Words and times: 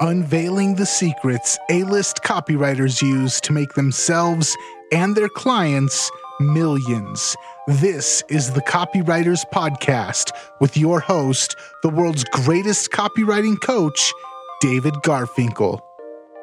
unveiling 0.00 0.76
the 0.76 0.86
secrets 0.86 1.58
A 1.70 1.82
list 1.84 2.22
copywriters 2.22 3.02
use 3.02 3.40
to 3.40 3.52
make 3.52 3.74
themselves 3.74 4.56
and 4.92 5.16
their 5.16 5.28
clients 5.28 6.10
millions. 6.40 7.34
This 7.66 8.22
is 8.28 8.52
the 8.52 8.62
Copywriters 8.62 9.44
Podcast 9.52 10.30
with 10.60 10.76
your 10.76 11.00
host, 11.00 11.56
the 11.82 11.88
world's 11.88 12.24
greatest 12.24 12.90
copywriting 12.90 13.60
coach, 13.60 14.12
David 14.60 14.94
Garfinkel. 15.04 15.80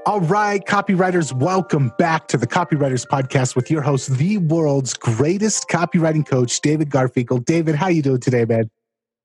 All 0.06 0.22
right, 0.22 0.64
copywriters, 0.66 1.34
welcome 1.34 1.92
back 1.98 2.28
to 2.28 2.38
the 2.38 2.46
Copywriters 2.46 3.08
Podcast 3.08 3.56
with 3.56 3.72
your 3.72 3.82
host, 3.82 4.10
the 4.18 4.38
world's 4.38 4.94
greatest 4.94 5.68
copywriting 5.68 6.28
coach, 6.28 6.60
David 6.62 6.90
Garfinkel. 6.90 7.44
David, 7.44 7.74
how 7.74 7.88
you 7.88 8.02
doing 8.02 8.20
today, 8.20 8.46
man? 8.46 8.70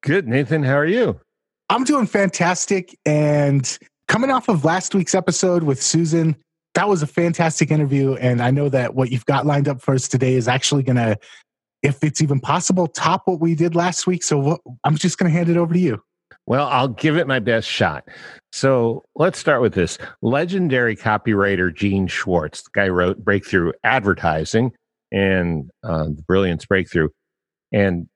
Good, 0.02 0.26
Nathan. 0.26 0.62
How 0.62 0.76
are 0.76 0.86
you? 0.86 1.20
I'm 1.68 1.84
doing 1.84 2.06
fantastic. 2.06 2.96
And 3.04 3.78
coming 4.10 4.32
off 4.32 4.48
of 4.48 4.64
last 4.64 4.92
week's 4.92 5.14
episode 5.14 5.62
with 5.62 5.80
Susan, 5.80 6.34
that 6.74 6.88
was 6.88 7.00
a 7.00 7.06
fantastic 7.06 7.70
interview. 7.70 8.14
And 8.14 8.42
I 8.42 8.50
know 8.50 8.68
that 8.68 8.96
what 8.96 9.12
you've 9.12 9.24
got 9.24 9.46
lined 9.46 9.68
up 9.68 9.80
for 9.80 9.94
us 9.94 10.08
today 10.08 10.34
is 10.34 10.48
actually 10.48 10.82
going 10.82 10.96
to, 10.96 11.16
if 11.84 12.02
it's 12.02 12.20
even 12.20 12.40
possible, 12.40 12.88
top 12.88 13.22
what 13.26 13.38
we 13.38 13.54
did 13.54 13.76
last 13.76 14.08
week. 14.08 14.24
So 14.24 14.36
what, 14.36 14.60
I'm 14.82 14.96
just 14.96 15.16
going 15.16 15.30
to 15.30 15.38
hand 15.38 15.48
it 15.48 15.56
over 15.56 15.72
to 15.72 15.78
you. 15.78 16.02
Well, 16.46 16.66
I'll 16.66 16.88
give 16.88 17.16
it 17.16 17.28
my 17.28 17.38
best 17.38 17.68
shot. 17.68 18.08
So 18.50 19.04
let's 19.14 19.38
start 19.38 19.62
with 19.62 19.74
this. 19.74 19.96
Legendary 20.22 20.96
copywriter 20.96 21.72
Gene 21.72 22.08
Schwartz, 22.08 22.62
the 22.62 22.70
guy 22.72 22.88
wrote 22.88 23.24
Breakthrough 23.24 23.70
Advertising 23.84 24.72
and 25.12 25.70
uh, 25.84 26.06
the 26.06 26.24
Brilliance 26.26 26.66
Breakthrough. 26.66 27.10
And, 27.70 28.08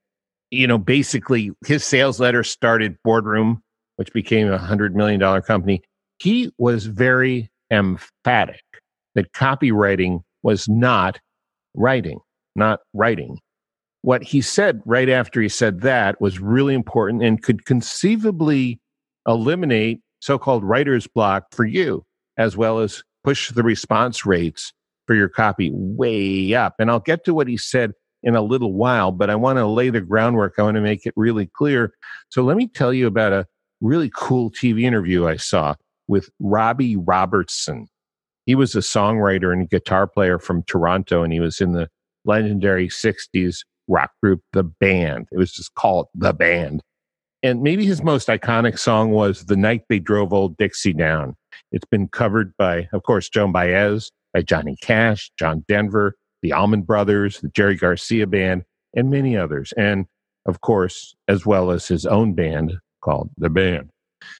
you 0.50 0.66
know, 0.66 0.78
basically 0.78 1.52
his 1.64 1.84
sales 1.84 2.18
letter 2.18 2.42
started 2.42 2.96
Boardroom 3.04 3.62
which 3.96 4.12
became 4.12 4.52
a 4.52 4.58
$100 4.58 4.94
million 4.94 5.20
company, 5.42 5.82
he 6.18 6.52
was 6.58 6.86
very 6.86 7.50
emphatic 7.70 8.62
that 9.14 9.32
copywriting 9.32 10.20
was 10.42 10.68
not 10.68 11.18
writing, 11.74 12.18
not 12.54 12.80
writing. 12.92 13.38
What 14.02 14.22
he 14.22 14.40
said 14.40 14.82
right 14.84 15.08
after 15.08 15.40
he 15.40 15.48
said 15.48 15.80
that 15.80 16.20
was 16.20 16.38
really 16.38 16.74
important 16.74 17.22
and 17.22 17.42
could 17.42 17.64
conceivably 17.64 18.78
eliminate 19.26 20.00
so 20.20 20.38
called 20.38 20.64
writer's 20.64 21.06
block 21.06 21.46
for 21.52 21.64
you, 21.64 22.04
as 22.36 22.56
well 22.56 22.80
as 22.80 23.02
push 23.24 23.50
the 23.50 23.62
response 23.62 24.26
rates 24.26 24.72
for 25.06 25.14
your 25.14 25.28
copy 25.28 25.70
way 25.72 26.54
up. 26.54 26.74
And 26.78 26.90
I'll 26.90 27.00
get 27.00 27.24
to 27.24 27.34
what 27.34 27.48
he 27.48 27.56
said 27.56 27.92
in 28.22 28.34
a 28.34 28.42
little 28.42 28.72
while, 28.72 29.12
but 29.12 29.30
I 29.30 29.34
want 29.34 29.58
to 29.58 29.66
lay 29.66 29.90
the 29.90 30.00
groundwork. 30.00 30.54
I 30.58 30.62
want 30.62 30.76
to 30.76 30.80
make 30.80 31.06
it 31.06 31.12
really 31.16 31.46
clear. 31.46 31.92
So 32.30 32.42
let 32.42 32.56
me 32.56 32.68
tell 32.68 32.92
you 32.92 33.06
about 33.06 33.32
a 33.32 33.46
really 33.84 34.10
cool 34.14 34.50
TV 34.50 34.82
interview 34.82 35.26
I 35.26 35.36
saw 35.36 35.74
with 36.08 36.30
Robbie 36.40 36.96
Robertson. 36.96 37.86
He 38.46 38.54
was 38.54 38.74
a 38.74 38.80
songwriter 38.80 39.52
and 39.52 39.68
guitar 39.68 40.06
player 40.06 40.38
from 40.38 40.62
Toronto, 40.64 41.22
and 41.22 41.32
he 41.32 41.40
was 41.40 41.60
in 41.60 41.72
the 41.72 41.88
legendary 42.24 42.88
60s 42.88 43.58
rock 43.88 44.10
group, 44.22 44.40
The 44.52 44.64
Band. 44.64 45.28
It 45.30 45.38
was 45.38 45.52
just 45.52 45.74
called 45.74 46.08
The 46.14 46.32
Band. 46.32 46.82
And 47.42 47.62
maybe 47.62 47.84
his 47.84 48.02
most 48.02 48.28
iconic 48.28 48.78
song 48.78 49.10
was 49.10 49.44
The 49.44 49.56
Night 49.56 49.82
They 49.88 49.98
Drove 49.98 50.32
Old 50.32 50.56
Dixie 50.56 50.94
Down. 50.94 51.34
It's 51.72 51.86
been 51.86 52.08
covered 52.08 52.54
by, 52.56 52.88
of 52.92 53.02
course, 53.02 53.28
Joan 53.28 53.52
Baez, 53.52 54.10
by 54.32 54.42
Johnny 54.42 54.76
Cash, 54.80 55.30
John 55.38 55.64
Denver, 55.68 56.14
the 56.42 56.52
Allman 56.52 56.82
Brothers, 56.82 57.40
the 57.40 57.48
Jerry 57.50 57.76
Garcia 57.76 58.26
Band, 58.26 58.64
and 58.94 59.10
many 59.10 59.36
others. 59.36 59.72
And 59.76 60.06
of 60.46 60.60
course, 60.60 61.14
as 61.28 61.44
well 61.46 61.70
as 61.70 61.86
his 61.86 62.06
own 62.06 62.34
band, 62.34 62.78
called 63.04 63.30
The 63.38 63.50
Band. 63.50 63.90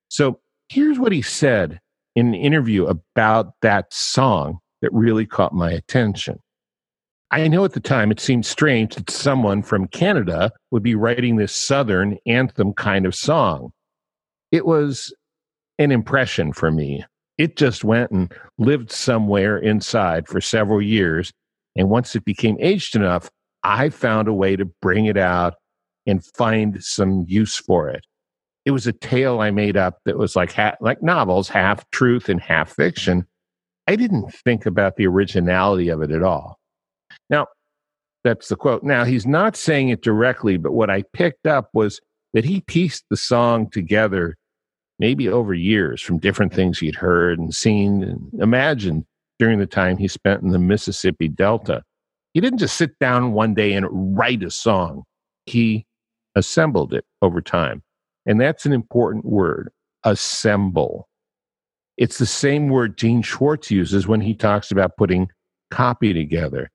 So 0.08 0.40
here's 0.68 0.98
what 0.98 1.12
he 1.12 1.22
said 1.22 1.80
in 2.16 2.28
an 2.28 2.34
interview 2.34 2.86
about 2.86 3.52
that 3.62 3.92
song 3.92 4.58
that 4.80 4.92
really 4.92 5.26
caught 5.26 5.52
my 5.52 5.70
attention. 5.70 6.38
I 7.30 7.48
know 7.48 7.64
at 7.64 7.72
the 7.72 7.80
time 7.80 8.10
it 8.10 8.20
seemed 8.20 8.46
strange 8.46 8.94
that 8.94 9.10
someone 9.10 9.62
from 9.62 9.88
Canada 9.88 10.52
would 10.70 10.82
be 10.82 10.94
writing 10.94 11.36
this 11.36 11.52
Southern 11.52 12.16
anthem 12.26 12.72
kind 12.74 13.06
of 13.06 13.14
song. 13.14 13.72
It 14.52 14.66
was 14.66 15.12
an 15.78 15.90
impression 15.90 16.52
for 16.52 16.70
me. 16.70 17.04
It 17.36 17.56
just 17.56 17.82
went 17.82 18.12
and 18.12 18.32
lived 18.58 18.92
somewhere 18.92 19.58
inside 19.58 20.28
for 20.28 20.40
several 20.40 20.80
years. 20.80 21.32
And 21.76 21.90
once 21.90 22.14
it 22.14 22.24
became 22.24 22.56
aged 22.60 22.94
enough, 22.94 23.28
I 23.64 23.88
found 23.88 24.28
a 24.28 24.32
way 24.32 24.54
to 24.54 24.66
bring 24.80 25.06
it 25.06 25.16
out 25.16 25.54
and 26.06 26.24
find 26.24 26.84
some 26.84 27.24
use 27.26 27.56
for 27.56 27.88
it 27.88 28.04
it 28.64 28.70
was 28.70 28.86
a 28.86 28.92
tale 28.92 29.40
I 29.40 29.50
made 29.50 29.76
up 29.76 29.98
that 30.04 30.18
was 30.18 30.36
like 30.36 30.52
ha- 30.52 30.76
like 30.80 31.02
novels, 31.02 31.48
half 31.48 31.88
truth 31.90 32.28
and 32.28 32.40
half 32.40 32.74
fiction. 32.74 33.26
I 33.86 33.96
didn't 33.96 34.32
think 34.32 34.64
about 34.64 34.96
the 34.96 35.06
originality 35.06 35.90
of 35.90 36.00
it 36.02 36.10
at 36.10 36.22
all. 36.22 36.58
Now, 37.28 37.48
that's 38.22 38.48
the 38.48 38.56
quote. 38.56 38.82
Now, 38.82 39.04
he's 39.04 39.26
not 39.26 39.56
saying 39.56 39.90
it 39.90 40.02
directly, 40.02 40.56
but 40.56 40.72
what 40.72 40.88
I 40.88 41.02
picked 41.12 41.46
up 41.46 41.68
was 41.74 42.00
that 42.32 42.44
he 42.44 42.62
pieced 42.62 43.04
the 43.10 43.16
song 43.16 43.68
together 43.68 44.36
maybe 44.98 45.28
over 45.28 45.52
years 45.52 46.00
from 46.00 46.18
different 46.18 46.54
things 46.54 46.78
he'd 46.78 46.94
heard 46.94 47.38
and 47.38 47.54
seen 47.54 48.02
and 48.02 48.30
imagined 48.40 49.04
during 49.38 49.58
the 49.58 49.66
time 49.66 49.98
he 49.98 50.08
spent 50.08 50.42
in 50.42 50.48
the 50.48 50.58
Mississippi 50.58 51.28
Delta. 51.28 51.82
He 52.32 52.40
didn't 52.40 52.60
just 52.60 52.76
sit 52.76 52.98
down 52.98 53.32
one 53.32 53.54
day 53.54 53.74
and 53.74 54.16
write 54.16 54.42
a 54.42 54.50
song, 54.50 55.04
he 55.46 55.84
assembled 56.34 56.94
it 56.94 57.04
over 57.22 57.40
time. 57.40 57.82
And 58.26 58.40
that's 58.40 58.66
an 58.66 58.72
important 58.72 59.24
word 59.24 59.70
assemble. 60.04 61.08
It's 61.96 62.18
the 62.18 62.26
same 62.26 62.68
word 62.68 62.98
Gene 62.98 63.22
Schwartz 63.22 63.70
uses 63.70 64.06
when 64.06 64.20
he 64.20 64.34
talks 64.34 64.70
about 64.70 64.96
putting 64.96 65.28
copy 65.70 66.12
together. 66.12 66.70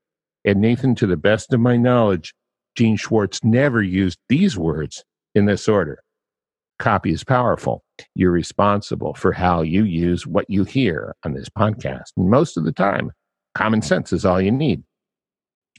And 0.45 0.61
Nathan, 0.61 0.95
to 0.95 1.07
the 1.07 1.17
best 1.17 1.53
of 1.53 1.59
my 1.59 1.75
knowledge, 1.75 2.33
Gene 2.75 2.95
Schwartz 2.95 3.43
never 3.43 3.81
used 3.81 4.19
these 4.29 4.57
words 4.57 5.03
in 5.35 5.45
this 5.45 5.67
order. 5.67 5.99
Copy 6.77 7.11
is 7.11 7.25
powerful. 7.25 7.83
You're 8.15 8.31
responsible 8.31 9.13
for 9.13 9.33
how 9.33 9.61
you 9.61 9.83
use 9.83 10.25
what 10.25 10.49
you 10.49 10.63
hear 10.63 11.13
on 11.25 11.33
this 11.33 11.49
podcast. 11.49 12.11
And 12.15 12.29
most 12.29 12.55
of 12.55 12.63
the 12.63 12.71
time, 12.71 13.11
common 13.53 13.81
sense 13.81 14.13
is 14.13 14.25
all 14.25 14.39
you 14.39 14.51
need. 14.51 14.83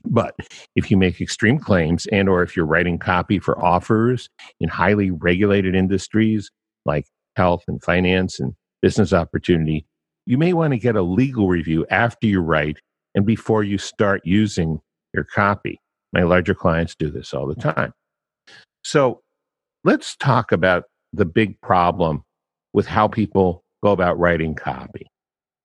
But 0.05 0.35
if 0.75 0.91
you 0.91 0.97
make 0.97 1.21
extreme 1.21 1.59
claims 1.59 2.07
and 2.07 2.29
or 2.29 2.43
if 2.43 2.57
you're 2.57 2.67
writing 2.67 2.99
copy 2.99 3.39
for 3.39 3.63
offers 3.63 4.29
in 4.61 4.69
highly 4.69 5.11
regulated 5.11 5.75
industries 5.75 6.51
like 6.85 7.07
health 7.37 7.65
and 7.69 7.83
finance 7.83 8.41
and 8.41 8.55
business 8.83 9.13
opportunity, 9.13 9.87
you 10.27 10.39
may 10.39 10.53
want 10.53 10.73
to 10.73 10.79
get 10.79 10.97
a 10.97 11.03
legal 11.03 11.49
review 11.49 11.87
after 11.91 12.27
you 12.27 12.41
write 12.41 12.79
and 13.15 13.27
before 13.27 13.63
you 13.63 13.79
start 13.79 14.23
using 14.25 14.81
your 15.13 15.25
copy. 15.25 15.79
My 16.13 16.23
larger 16.23 16.55
clients 16.55 16.95
do 16.95 17.11
this 17.11 17.35
all 17.35 17.47
the 17.47 17.55
time. 17.55 17.93
So 18.83 19.21
let's 19.85 20.17
talk 20.17 20.53
about 20.53 20.85
the 21.13 21.25
big 21.25 21.61
problem 21.61 22.25
with 22.73 22.87
how 22.87 23.09
people 23.09 23.65
go 23.83 23.91
about 23.91 24.19
writing 24.19 24.55
copy. 24.55 25.07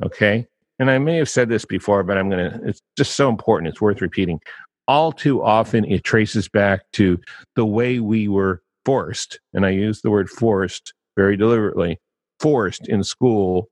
Okay 0.04 0.48
and 0.80 0.92
I 0.92 0.98
may 0.98 1.18
have 1.18 1.30
said 1.30 1.50
this 1.50 1.66
before, 1.66 2.04
but 2.04 2.18
I'm 2.18 2.30
going 2.30 2.52
to, 2.52 2.68
it's 2.68 2.82
just 2.98 3.16
so 3.16 3.30
important. 3.30 3.70
It's 3.70 3.82
worth 3.82 4.02
repeating. 4.02 4.40
All 4.88 5.12
too 5.12 5.42
often, 5.42 5.86
it 5.86 6.04
traces 6.04 6.48
back 6.48 6.82
to 6.94 7.20
the 7.56 7.66
way 7.66 8.00
we 8.00 8.28
were 8.28 8.62
forced, 8.86 9.40
and 9.54 9.66
I 9.66 9.72
use 9.72 10.02
the 10.02 10.12
word 10.12 10.30
forced 10.30 10.94
very 11.18 11.38
deliberately, 11.38 12.00
forced 12.40 12.88
in 12.88 13.04
school 13.04 13.70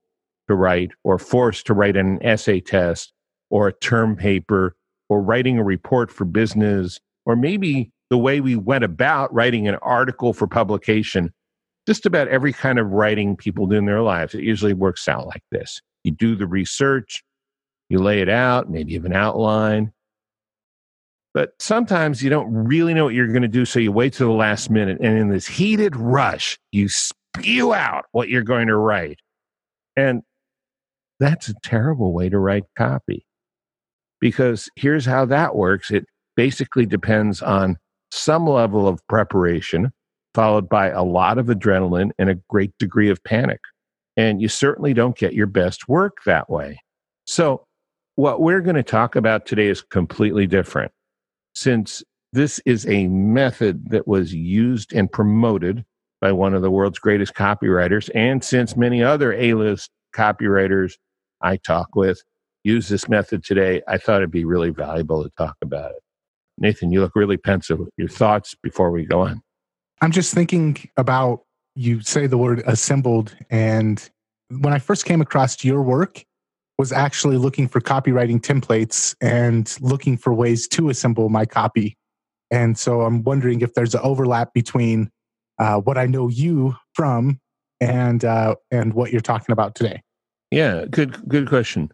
to 0.48 0.54
write, 0.54 0.90
or 1.04 1.18
forced 1.18 1.66
to 1.66 1.74
write 1.74 1.96
an 1.96 2.18
essay 2.22 2.60
test, 2.60 3.12
or 3.50 3.68
a 3.68 3.72
term 3.72 4.16
paper, 4.16 4.74
or 5.08 5.22
writing 5.22 5.58
a 5.58 5.64
report 5.64 6.10
for 6.10 6.24
business, 6.24 6.98
or 7.26 7.36
maybe 7.36 7.92
the 8.10 8.18
way 8.18 8.40
we 8.40 8.56
went 8.56 8.84
about 8.84 9.32
writing 9.32 9.68
an 9.68 9.76
article 9.76 10.32
for 10.32 10.46
publication. 10.46 11.32
Just 11.86 12.06
about 12.06 12.28
every 12.28 12.52
kind 12.52 12.78
of 12.78 12.90
writing 12.90 13.36
people 13.36 13.66
do 13.66 13.76
in 13.76 13.84
their 13.84 14.02
lives, 14.02 14.34
it 14.34 14.42
usually 14.42 14.72
works 14.72 15.06
out 15.06 15.26
like 15.26 15.42
this 15.50 15.80
you 16.04 16.12
do 16.12 16.36
the 16.36 16.46
research, 16.46 17.24
you 17.88 17.98
lay 17.98 18.20
it 18.20 18.28
out, 18.28 18.70
maybe 18.70 18.92
you 18.92 18.98
have 18.98 19.06
an 19.06 19.14
outline. 19.14 19.92
But 21.32 21.50
sometimes 21.58 22.22
you 22.22 22.30
don't 22.30 22.52
really 22.52 22.94
know 22.94 23.04
what 23.04 23.14
you're 23.14 23.26
going 23.26 23.42
to 23.42 23.48
do, 23.48 23.64
so 23.64 23.80
you 23.80 23.90
wait 23.90 24.12
till 24.12 24.28
the 24.28 24.34
last 24.34 24.70
minute. 24.70 24.98
And 25.00 25.18
in 25.18 25.28
this 25.30 25.48
heated 25.48 25.96
rush, 25.96 26.58
you 26.70 26.88
spew 26.88 27.74
out 27.74 28.04
what 28.12 28.28
you're 28.28 28.42
going 28.42 28.68
to 28.68 28.76
write. 28.76 29.18
And 29.96 30.22
that's 31.18 31.48
a 31.48 31.54
terrible 31.62 32.12
way 32.12 32.28
to 32.28 32.38
write 32.38 32.64
copy. 32.76 33.26
Because 34.20 34.70
here's 34.76 35.04
how 35.04 35.24
that 35.26 35.56
works 35.56 35.90
it 35.90 36.06
basically 36.36 36.86
depends 36.86 37.42
on 37.42 37.78
some 38.10 38.46
level 38.46 38.86
of 38.86 39.04
preparation, 39.08 39.92
followed 40.34 40.68
by 40.68 40.88
a 40.88 41.02
lot 41.02 41.38
of 41.38 41.46
adrenaline 41.46 42.10
and 42.18 42.30
a 42.30 42.36
great 42.48 42.72
degree 42.78 43.10
of 43.10 43.22
panic. 43.24 43.60
And 44.16 44.40
you 44.40 44.48
certainly 44.48 44.94
don't 44.94 45.16
get 45.16 45.34
your 45.34 45.46
best 45.46 45.88
work 45.88 46.18
that 46.24 46.48
way. 46.48 46.78
So, 47.26 47.66
what 48.16 48.40
we're 48.40 48.60
going 48.60 48.76
to 48.76 48.84
talk 48.84 49.16
about 49.16 49.44
today 49.44 49.66
is 49.66 49.82
completely 49.82 50.46
different. 50.46 50.92
Since 51.56 52.04
this 52.32 52.60
is 52.66 52.86
a 52.86 53.08
method 53.08 53.90
that 53.90 54.06
was 54.06 54.34
used 54.34 54.92
and 54.92 55.10
promoted 55.10 55.84
by 56.20 56.32
one 56.32 56.54
of 56.54 56.62
the 56.62 56.70
world's 56.70 56.98
greatest 56.98 57.34
copywriters. 57.34 58.10
And 58.14 58.42
since 58.42 58.76
many 58.76 59.02
other 59.02 59.32
A 59.34 59.54
list 59.54 59.90
copywriters 60.16 60.94
I 61.42 61.56
talk 61.58 61.94
with 61.94 62.22
use 62.64 62.88
this 62.88 63.08
method 63.08 63.44
today, 63.44 63.82
I 63.86 63.98
thought 63.98 64.22
it'd 64.22 64.30
be 64.30 64.44
really 64.44 64.70
valuable 64.70 65.22
to 65.22 65.30
talk 65.36 65.54
about 65.62 65.90
it. 65.90 66.02
Nathan, 66.58 66.90
you 66.90 67.02
look 67.02 67.12
really 67.14 67.36
pensive. 67.36 67.78
Your 67.96 68.08
thoughts 68.08 68.54
before 68.62 68.90
we 68.90 69.04
go 69.04 69.20
on? 69.20 69.42
I'm 70.00 70.10
just 70.10 70.34
thinking 70.34 70.76
about 70.96 71.43
you 71.74 72.00
say 72.00 72.26
the 72.26 72.38
word 72.38 72.62
assembled 72.66 73.34
and 73.50 74.10
when 74.48 74.72
I 74.72 74.78
first 74.78 75.04
came 75.04 75.20
across 75.20 75.64
your 75.64 75.82
work 75.82 76.24
was 76.78 76.92
actually 76.92 77.36
looking 77.36 77.68
for 77.68 77.80
copywriting 77.80 78.40
templates 78.40 79.14
and 79.20 79.76
looking 79.80 80.16
for 80.16 80.34
ways 80.34 80.66
to 80.68 80.88
assemble 80.88 81.28
my 81.28 81.46
copy. 81.46 81.96
And 82.50 82.76
so 82.76 83.02
I'm 83.02 83.22
wondering 83.22 83.60
if 83.60 83.74
there's 83.74 83.94
an 83.94 84.00
overlap 84.02 84.52
between 84.52 85.10
uh, 85.58 85.78
what 85.80 85.96
I 85.96 86.06
know 86.06 86.28
you 86.28 86.74
from 86.92 87.40
and 87.80 88.24
uh, 88.24 88.56
and 88.70 88.94
what 88.94 89.12
you're 89.12 89.20
talking 89.20 89.52
about 89.52 89.74
today. 89.74 90.02
Yeah, 90.50 90.84
good 90.90 91.28
good 91.28 91.48
question. 91.48 91.90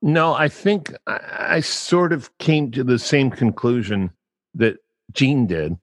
No, 0.00 0.34
I 0.34 0.48
think 0.48 0.94
I, 1.06 1.20
I 1.38 1.60
sort 1.60 2.12
of 2.12 2.36
came 2.38 2.70
to 2.72 2.84
the 2.84 2.98
same 2.98 3.30
conclusion 3.30 4.10
that 4.54 4.76
Gene 5.12 5.46
did 5.46 5.76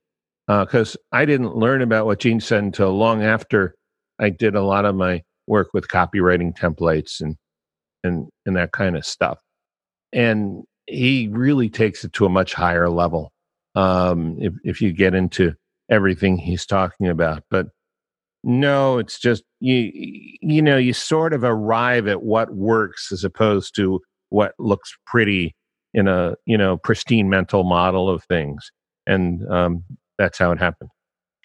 because 0.58 0.96
uh, 0.96 1.16
I 1.16 1.24
didn't 1.24 1.56
learn 1.56 1.82
about 1.82 2.06
what 2.06 2.18
Gene 2.18 2.40
said 2.40 2.64
until 2.64 2.90
long 2.96 3.22
after 3.22 3.74
I 4.18 4.30
did 4.30 4.54
a 4.54 4.62
lot 4.62 4.84
of 4.84 4.94
my 4.94 5.22
work 5.46 5.68
with 5.72 5.88
copywriting 5.88 6.56
templates 6.56 7.20
and 7.20 7.36
and 8.02 8.28
and 8.46 8.56
that 8.56 8.72
kind 8.72 8.96
of 8.96 9.06
stuff. 9.06 9.38
And 10.12 10.64
he 10.86 11.28
really 11.28 11.70
takes 11.70 12.04
it 12.04 12.12
to 12.14 12.26
a 12.26 12.30
much 12.30 12.54
higher 12.54 12.88
level 12.88 13.32
um, 13.74 14.36
if 14.40 14.54
if 14.64 14.80
you 14.80 14.92
get 14.92 15.14
into 15.14 15.54
everything 15.90 16.36
he's 16.36 16.66
talking 16.66 17.08
about. 17.08 17.44
But 17.50 17.66
no, 18.42 18.98
it's 18.98 19.18
just 19.18 19.44
you 19.60 19.90
you 20.40 20.62
know 20.62 20.78
you 20.78 20.92
sort 20.92 21.32
of 21.32 21.44
arrive 21.44 22.08
at 22.08 22.22
what 22.22 22.54
works 22.54 23.12
as 23.12 23.22
opposed 23.22 23.76
to 23.76 24.00
what 24.30 24.54
looks 24.58 24.96
pretty 25.06 25.54
in 25.94 26.08
a 26.08 26.34
you 26.46 26.58
know 26.58 26.76
pristine 26.78 27.28
mental 27.28 27.62
model 27.62 28.08
of 28.08 28.24
things, 28.24 28.72
and 29.06 29.46
um, 29.48 29.84
that's 30.20 30.38
how 30.38 30.52
it 30.52 30.58
happened. 30.58 30.90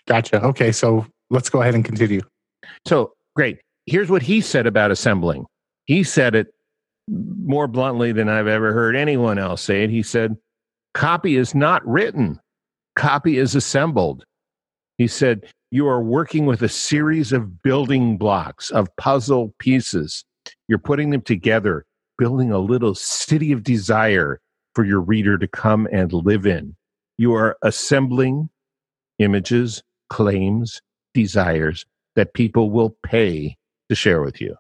Gotcha. 0.06 0.44
Okay, 0.44 0.72
so 0.74 1.08
let's 1.30 1.50
go 1.50 1.62
ahead 1.62 1.76
and 1.76 1.86
continue. 1.86 2.22
So 2.86 3.14
great. 3.36 3.60
Here's 3.86 4.10
what 4.10 4.22
he 4.22 4.42
said 4.42 4.68
about 4.68 4.92
assembling. 4.92 5.46
He 5.86 6.04
said 6.04 6.36
it 6.36 6.48
more 7.08 7.68
bluntly 7.68 8.12
than 8.12 8.28
I've 8.28 8.48
ever 8.48 8.74
heard 8.74 8.96
anyone 8.96 9.40
else 9.40 9.62
say 9.62 9.84
it. 9.84 9.90
He 9.90 10.04
said, 10.04 10.36
Copy 10.94 11.38
is 11.38 11.56
not 11.56 11.86
written, 11.88 12.40
copy 12.96 13.38
is 13.38 13.56
assembled. 13.56 14.26
He 14.98 15.08
said, 15.08 15.46
You 15.72 15.88
are 15.88 16.04
working 16.04 16.46
with 16.46 16.62
a 16.62 16.70
series 16.70 17.32
of 17.32 17.62
building 17.62 18.18
blocks, 18.18 18.72
of 18.72 18.90
puzzle 18.98 19.54
pieces. 19.60 20.26
You're 20.68 20.80
putting 20.80 21.12
them 21.12 21.22
together, 21.22 21.86
building 22.18 22.52
a 22.52 22.60
little 22.60 22.96
city 22.96 23.52
of 23.54 23.64
desire 23.64 24.40
for 24.74 24.84
your 24.84 25.00
reader 25.00 25.38
to 25.38 25.48
come 25.48 25.88
and 25.94 26.12
live 26.12 26.46
in. 26.46 26.76
You 27.18 27.34
are 27.34 27.58
assembling 27.62 28.50
images, 29.20 29.84
claims, 30.10 30.82
desires 31.14 31.86
that 32.16 32.34
people 32.34 32.72
will 32.72 32.96
pay 33.04 33.56
to 33.90 33.96
share 33.96 34.22
with 34.22 34.42
you. 34.42 34.56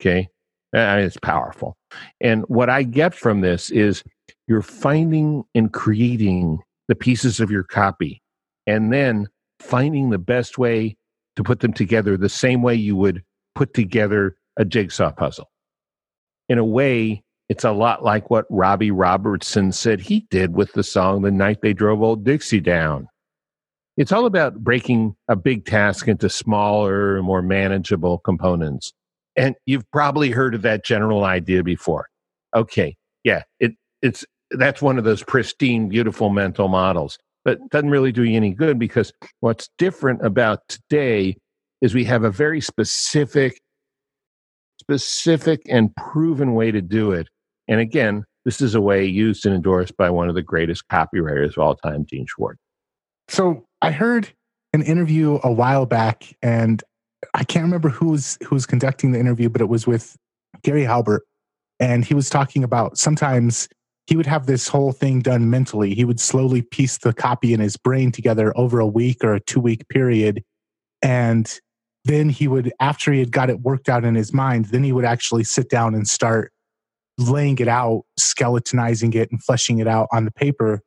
Okay. 0.00 0.28
It's 0.72 1.16
powerful. 1.16 1.76
And 2.20 2.44
what 2.48 2.68
I 2.68 2.82
get 2.82 3.14
from 3.14 3.40
this 3.40 3.70
is 3.70 4.02
you're 4.46 4.62
finding 4.62 5.44
and 5.54 5.72
creating 5.72 6.58
the 6.88 6.94
pieces 6.94 7.40
of 7.40 7.50
your 7.50 7.62
copy 7.62 8.20
and 8.66 8.92
then 8.92 9.28
finding 9.60 10.10
the 10.10 10.18
best 10.18 10.58
way 10.58 10.96
to 11.36 11.42
put 11.42 11.60
them 11.60 11.72
together 11.72 12.16
the 12.16 12.28
same 12.28 12.62
way 12.62 12.74
you 12.74 12.96
would 12.96 13.22
put 13.54 13.74
together 13.74 14.36
a 14.56 14.64
jigsaw 14.64 15.12
puzzle. 15.12 15.50
In 16.48 16.58
a 16.58 16.64
way, 16.64 17.22
it's 17.48 17.64
a 17.64 17.72
lot 17.72 18.04
like 18.04 18.28
what 18.28 18.44
Robbie 18.50 18.90
Robertson 18.90 19.72
said 19.72 20.00
he 20.00 20.26
did 20.30 20.54
with 20.54 20.72
the 20.72 20.82
song 20.82 21.22
The 21.22 21.30
Night 21.30 21.60
They 21.62 21.72
Drove 21.72 22.02
Old 22.02 22.24
Dixie 22.24 22.60
Down. 22.60 23.08
It's 23.96 24.12
all 24.12 24.26
about 24.26 24.56
breaking 24.56 25.16
a 25.28 25.36
big 25.36 25.64
task 25.64 26.06
into 26.06 26.28
smaller, 26.28 27.22
more 27.22 27.42
manageable 27.42 28.18
components. 28.18 28.92
And 29.36 29.54
you've 29.66 29.90
probably 29.90 30.30
heard 30.30 30.54
of 30.54 30.62
that 30.62 30.84
general 30.84 31.24
idea 31.24 31.62
before. 31.62 32.08
Okay, 32.54 32.96
yeah, 33.24 33.42
it, 33.60 33.72
it's 34.02 34.24
that's 34.50 34.80
one 34.80 34.98
of 34.98 35.04
those 35.04 35.22
pristine, 35.22 35.88
beautiful 35.88 36.30
mental 36.30 36.68
models, 36.68 37.18
but 37.44 37.58
doesn't 37.70 37.90
really 37.90 38.12
do 38.12 38.24
you 38.24 38.36
any 38.36 38.52
good 38.52 38.78
because 38.78 39.12
what's 39.40 39.68
different 39.78 40.24
about 40.24 40.60
today 40.68 41.36
is 41.82 41.94
we 41.94 42.04
have 42.04 42.24
a 42.24 42.30
very 42.30 42.60
specific, 42.60 43.60
specific 44.80 45.62
and 45.68 45.94
proven 45.96 46.54
way 46.54 46.70
to 46.70 46.80
do 46.80 47.12
it. 47.12 47.28
And 47.68 47.80
again, 47.80 48.24
this 48.44 48.60
is 48.60 48.74
a 48.74 48.80
way 48.80 49.04
used 49.04 49.44
and 49.44 49.54
endorsed 49.54 49.96
by 49.96 50.08
one 50.08 50.28
of 50.28 50.34
the 50.34 50.42
greatest 50.42 50.84
copywriters 50.88 51.56
of 51.56 51.58
all 51.58 51.74
time, 51.76 52.06
Gene 52.08 52.26
Schwartz. 52.28 52.60
So 53.28 53.65
I 53.82 53.90
heard 53.90 54.32
an 54.72 54.82
interview 54.82 55.38
a 55.42 55.52
while 55.52 55.86
back, 55.86 56.34
and 56.42 56.82
I 57.34 57.44
can't 57.44 57.64
remember 57.64 57.88
who's 57.88 58.38
who's 58.44 58.66
conducting 58.66 59.12
the 59.12 59.20
interview, 59.20 59.48
but 59.48 59.60
it 59.60 59.68
was 59.68 59.86
with 59.86 60.16
Gary 60.62 60.84
Halbert, 60.84 61.22
and 61.80 62.04
he 62.04 62.14
was 62.14 62.30
talking 62.30 62.64
about 62.64 62.98
sometimes 62.98 63.68
he 64.06 64.16
would 64.16 64.26
have 64.26 64.46
this 64.46 64.68
whole 64.68 64.92
thing 64.92 65.20
done 65.20 65.50
mentally. 65.50 65.94
He 65.94 66.04
would 66.04 66.20
slowly 66.20 66.62
piece 66.62 66.98
the 66.98 67.12
copy 67.12 67.52
in 67.52 67.60
his 67.60 67.76
brain 67.76 68.12
together 68.12 68.52
over 68.56 68.78
a 68.78 68.86
week 68.86 69.24
or 69.24 69.34
a 69.34 69.40
two 69.40 69.60
week 69.60 69.88
period, 69.88 70.42
and 71.02 71.60
then 72.04 72.28
he 72.28 72.46
would, 72.46 72.72
after 72.80 73.12
he 73.12 73.18
had 73.18 73.32
got 73.32 73.50
it 73.50 73.60
worked 73.60 73.88
out 73.88 74.04
in 74.04 74.14
his 74.14 74.32
mind, 74.32 74.66
then 74.66 74.84
he 74.84 74.92
would 74.92 75.04
actually 75.04 75.42
sit 75.42 75.68
down 75.68 75.94
and 75.94 76.06
start 76.08 76.52
laying 77.18 77.58
it 77.58 77.68
out, 77.68 78.02
skeletonizing 78.18 79.14
it, 79.14 79.30
and 79.30 79.42
fleshing 79.42 79.78
it 79.78 79.88
out 79.88 80.06
on 80.12 80.24
the 80.24 80.30
paper 80.30 80.82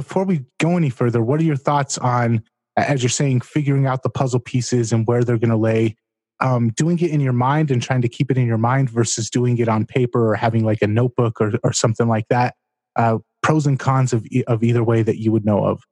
before 0.00 0.24
we 0.24 0.46
go 0.58 0.78
any 0.78 0.88
further, 0.88 1.20
what 1.22 1.40
are 1.40 1.44
your 1.44 1.56
thoughts 1.56 1.98
on, 1.98 2.42
as 2.78 3.02
you're 3.02 3.10
saying, 3.10 3.42
figuring 3.42 3.86
out 3.86 4.02
the 4.02 4.08
puzzle 4.08 4.40
pieces 4.40 4.92
and 4.92 5.06
where 5.06 5.22
they're 5.22 5.38
going 5.38 5.50
to 5.50 5.56
lay? 5.56 5.94
Um, 6.40 6.70
doing 6.70 6.98
it 7.00 7.10
in 7.10 7.20
your 7.20 7.34
mind 7.34 7.70
and 7.70 7.82
trying 7.82 8.00
to 8.00 8.08
keep 8.08 8.30
it 8.30 8.38
in 8.38 8.46
your 8.46 8.56
mind 8.56 8.88
versus 8.88 9.28
doing 9.28 9.58
it 9.58 9.68
on 9.68 9.84
paper 9.84 10.30
or 10.30 10.36
having 10.36 10.64
like 10.64 10.80
a 10.80 10.86
notebook 10.86 11.38
or, 11.38 11.52
or 11.62 11.74
something 11.74 12.08
like 12.08 12.24
that. 12.30 12.54
Uh, 12.96 13.18
pros 13.42 13.66
and 13.66 13.78
cons 13.78 14.14
of, 14.14 14.26
of 14.46 14.62
either 14.62 14.82
way 14.82 15.02
that 15.02 15.18
you 15.18 15.32
would 15.32 15.44
know 15.44 15.62
of. 15.62 15.82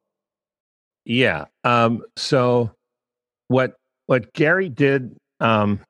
Yeah. 1.05 1.45
Um, 1.63 2.01
so 2.17 2.71
what 3.47 3.73
what 4.07 4.33
Gary 4.33 4.69
did 4.69 5.15
um, 5.39 5.81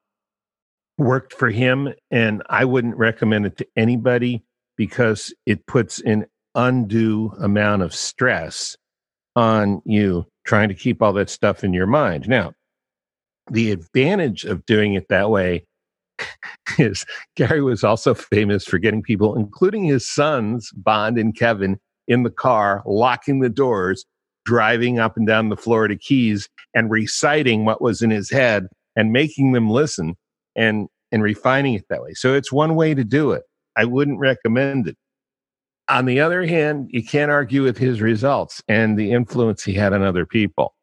worked 0.97 1.33
for 1.33 1.49
him, 1.49 1.93
and 2.11 2.43
I 2.49 2.65
wouldn't 2.65 2.97
recommend 2.97 3.45
it 3.45 3.57
to 3.59 3.67
anybody 3.77 4.43
because 4.75 5.33
it 5.45 5.65
puts 5.65 6.01
in 6.01 6.25
undue 6.55 7.31
amount 7.39 7.81
of 7.81 7.93
stress 7.93 8.75
on 9.35 9.81
you 9.85 10.25
trying 10.45 10.69
to 10.69 10.75
keep 10.75 11.01
all 11.01 11.13
that 11.13 11.29
stuff 11.29 11.63
in 11.63 11.73
your 11.73 11.85
mind. 11.85 12.27
Now, 12.27 12.53
the 13.51 13.71
advantage 13.71 14.45
of 14.45 14.65
doing 14.65 14.93
it 14.93 15.07
that 15.09 15.29
way 15.29 15.65
is 16.77 17.05
Gary 17.35 17.61
was 17.61 17.83
also 17.83 18.13
famous 18.13 18.65
for 18.65 18.77
getting 18.77 19.01
people, 19.01 19.35
including 19.35 19.83
his 19.83 20.07
sons, 20.07 20.71
Bond 20.75 21.17
and 21.17 21.35
Kevin, 21.35 21.79
in 22.07 22.23
the 22.23 22.31
car, 22.31 22.81
locking 22.85 23.39
the 23.39 23.49
doors, 23.49 24.05
driving 24.45 24.99
up 24.99 25.15
and 25.15 25.27
down 25.27 25.49
the 25.49 25.57
Florida 25.57 25.95
Keys, 25.95 26.49
and 26.73 26.89
reciting 26.89 27.65
what 27.65 27.81
was 27.81 28.01
in 28.01 28.09
his 28.09 28.31
head 28.31 28.67
and 28.95 29.11
making 29.11 29.51
them 29.53 29.69
listen 29.69 30.15
and 30.55 30.87
and 31.11 31.23
refining 31.23 31.73
it 31.73 31.85
that 31.89 32.03
way. 32.03 32.13
So 32.13 32.33
it's 32.33 32.51
one 32.51 32.75
way 32.75 32.93
to 32.93 33.03
do 33.03 33.31
it. 33.31 33.43
I 33.75 33.85
wouldn't 33.85 34.19
recommend 34.19 34.87
it. 34.87 34.97
On 35.89 36.05
the 36.05 36.19
other 36.19 36.45
hand, 36.45 36.89
you 36.91 37.03
can't 37.03 37.31
argue 37.31 37.63
with 37.63 37.77
his 37.77 38.01
results 38.01 38.61
and 38.67 38.97
the 38.97 39.11
influence 39.11 39.63
he 39.63 39.73
had 39.73 39.93
on 39.93 40.03
other 40.03 40.25
people. 40.25 40.75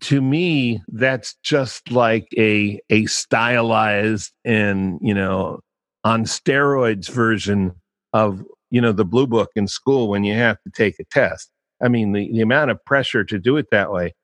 To 0.00 0.22
me, 0.22 0.80
that's 0.88 1.34
just 1.42 1.90
like 1.90 2.28
a 2.38 2.80
a 2.90 3.06
stylized 3.06 4.32
and 4.44 4.98
you 5.02 5.12
know 5.14 5.60
on 6.04 6.24
steroids 6.24 7.10
version 7.10 7.72
of 8.12 8.42
you 8.70 8.80
know 8.80 8.92
the 8.92 9.04
blue 9.04 9.26
book 9.26 9.50
in 9.56 9.66
school 9.66 10.08
when 10.08 10.24
you 10.24 10.34
have 10.34 10.56
to 10.62 10.70
take 10.70 10.94
a 11.00 11.04
test. 11.04 11.50
I 11.82 11.88
mean, 11.88 12.12
the, 12.12 12.30
the 12.32 12.40
amount 12.40 12.70
of 12.70 12.84
pressure 12.84 13.24
to 13.24 13.38
do 13.38 13.56
it 13.56 13.66
that 13.72 13.90
way. 13.90 14.14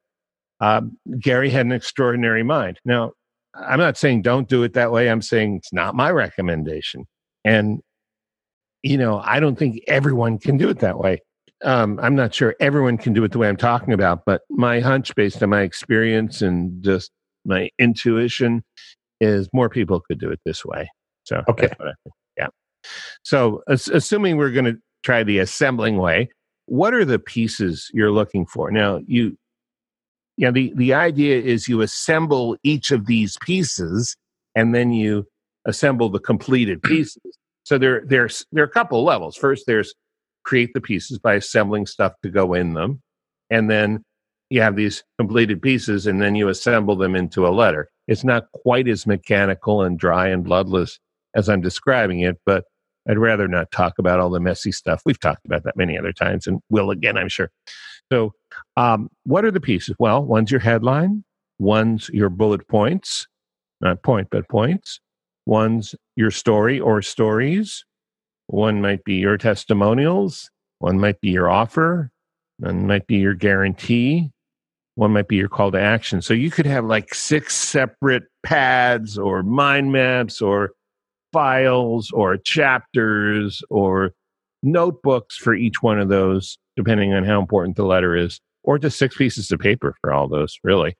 Um, 0.61 0.96
Gary 1.18 1.50
had 1.50 1.66
an 1.66 1.73
extraordinary 1.73 2.42
mind. 2.42 2.78
Now, 2.85 3.12
I'm 3.54 3.78
not 3.78 3.96
saying 3.96 4.23
don't 4.23 4.49
do 4.49 4.62
it 4.62 4.75
that 4.75 4.92
way. 4.92 5.11
I'm 5.11 5.23
saying 5.23 5.56
it's 5.56 5.73
not 5.73 5.94
my 5.94 6.11
recommendation. 6.11 7.06
And 7.44 7.80
you 8.83 8.99
know, 8.99 9.21
I 9.25 9.40
don't 9.40 9.59
think 9.59 9.83
everyone 9.88 10.38
can 10.38 10.56
do 10.56 10.68
it 10.68 10.80
that 10.80 10.99
way. 10.99 11.23
Um, 11.64 11.99
I'm 12.02 12.14
not 12.14 12.35
sure 12.35 12.54
everyone 12.61 12.99
can 12.99 13.12
do 13.12 13.25
it 13.25 13.33
the 13.33 13.38
way 13.38 13.49
I'm 13.49 13.56
talking 13.56 13.92
about, 13.92 14.25
but 14.26 14.42
my 14.50 14.80
hunch, 14.80 15.14
based 15.14 15.42
on 15.42 15.50
my 15.50 15.62
experience 15.62 16.42
and 16.42 16.83
just 16.85 17.11
my 17.45 17.71
intuition, 17.78 18.62
is 19.21 19.49
more 19.52 19.71
people 19.71 20.00
could 20.00 20.18
do 20.18 20.30
it 20.30 20.40
this 20.45 20.64
way. 20.64 20.90
So, 21.25 21.42
okay, 21.49 21.71
yeah. 22.37 22.49
So, 23.23 23.62
as, 23.68 23.88
assuming 23.88 24.37
we're 24.37 24.50
going 24.50 24.66
to 24.66 24.76
try 25.02 25.23
the 25.23 25.38
assembling 25.38 25.97
way, 25.97 26.28
what 26.66 26.92
are 26.92 27.04
the 27.04 27.18
pieces 27.18 27.90
you're 27.95 28.12
looking 28.12 28.45
for? 28.47 28.71
Now, 28.71 29.00
you 29.06 29.37
yeah, 30.37 30.50
the, 30.50 30.73
the 30.76 30.92
idea 30.92 31.40
is 31.40 31.66
you 31.66 31.80
assemble 31.80 32.56
each 32.62 32.90
of 32.90 33.06
these 33.06 33.38
pieces 33.40 34.16
and 34.54 34.75
then 34.75 34.92
you 34.92 35.26
assemble 35.64 36.11
the 36.11 36.18
completed 36.18 36.83
pieces. 36.83 37.38
So 37.66 37.78
there, 37.78 38.02
there's 38.06 38.46
there 38.52 38.62
are 38.62 38.68
a 38.68 38.70
couple 38.70 39.02
levels. 39.02 39.37
First, 39.37 39.64
there's 39.66 39.92
create 40.44 40.73
the 40.73 40.80
pieces 40.80 41.18
by 41.18 41.35
assembling 41.35 41.87
stuff 41.87 42.12
to 42.23 42.30
go 42.30 42.54
in 42.54 42.75
them, 42.75 43.02
and 43.50 43.68
then 43.68 44.04
you 44.50 44.62
have 44.62 44.76
these 44.76 45.02
completed 45.18 45.61
pieces, 45.61 46.06
and 46.06 46.23
then 46.23 46.37
you 46.37 46.49
assemble 46.49 46.94
them 46.94 47.16
into 47.16 47.44
a 47.44 47.50
letter. 47.50 47.88
It's 48.06 48.23
not 48.23 48.52
quite 48.52 48.87
as 48.87 49.04
mechanical 49.04 49.82
and 49.82 49.99
dry 49.99 50.28
and 50.28 50.44
bloodless 50.44 51.00
as 51.35 51.49
I'm 51.49 51.61
describing 51.61 52.20
it, 52.20 52.38
but 52.46 52.66
I'd 53.08 53.18
rather 53.18 53.49
not 53.49 53.73
talk 53.73 53.94
about 53.99 54.20
all 54.20 54.30
the 54.30 54.38
messy 54.38 54.70
stuff. 54.70 55.02
We've 55.04 55.18
talked 55.18 55.44
about 55.44 55.64
that 55.64 55.76
many 55.76 55.99
other 55.99 56.12
times, 56.12 56.46
and 56.46 56.61
will 56.70 56.92
again, 56.92 57.18
I'm 57.18 57.28
sure. 57.28 57.50
So, 58.12 58.32
um, 58.76 59.11
what 59.25 59.44
are 59.44 59.50
the 59.50 59.61
pieces? 59.61 59.96
Well, 59.99 60.23
one's 60.25 60.52
your 60.52 60.61
headline, 60.61 61.25
one's 61.58 62.11
your 62.11 62.28
bullet 62.28 62.68
points, 62.68 63.26
not 63.80 64.04
point, 64.04 64.28
but 64.30 64.49
points. 64.49 65.00
One's 65.46 65.94
your 66.16 66.30
story 66.30 66.78
or 66.80 67.00
stories. 67.02 67.84
One 68.48 68.80
might 68.80 69.04
be 69.04 69.14
your 69.14 69.38
testimonials. 69.38 70.50
One 70.80 70.98
might 70.98 71.20
be 71.20 71.30
your 71.30 71.48
offer. 71.48 72.10
One 72.58 72.86
might 72.86 73.06
be 73.06 73.16
your 73.16 73.34
guarantee. 73.34 74.30
One 74.96 75.12
might 75.12 75.28
be 75.28 75.36
your 75.36 75.48
call 75.48 75.72
to 75.72 75.80
action. 75.80 76.22
So 76.22 76.34
you 76.34 76.50
could 76.50 76.66
have 76.66 76.84
like 76.84 77.14
six 77.14 77.54
separate 77.54 78.24
pads 78.42 79.18
or 79.18 79.42
mind 79.42 79.92
maps 79.92 80.40
or 80.40 80.72
files 81.32 82.10
or 82.12 82.36
chapters 82.38 83.62
or 83.68 84.12
notebooks 84.62 85.36
for 85.36 85.54
each 85.54 85.82
one 85.82 86.00
of 86.00 86.08
those, 86.08 86.58
depending 86.76 87.12
on 87.12 87.24
how 87.24 87.38
important 87.38 87.76
the 87.76 87.84
letter 87.84 88.16
is, 88.16 88.40
or 88.64 88.78
just 88.78 88.98
six 88.98 89.16
pieces 89.16 89.50
of 89.52 89.60
paper 89.60 89.94
for 90.00 90.12
all 90.12 90.28
those, 90.28 90.58
really. 90.64 90.96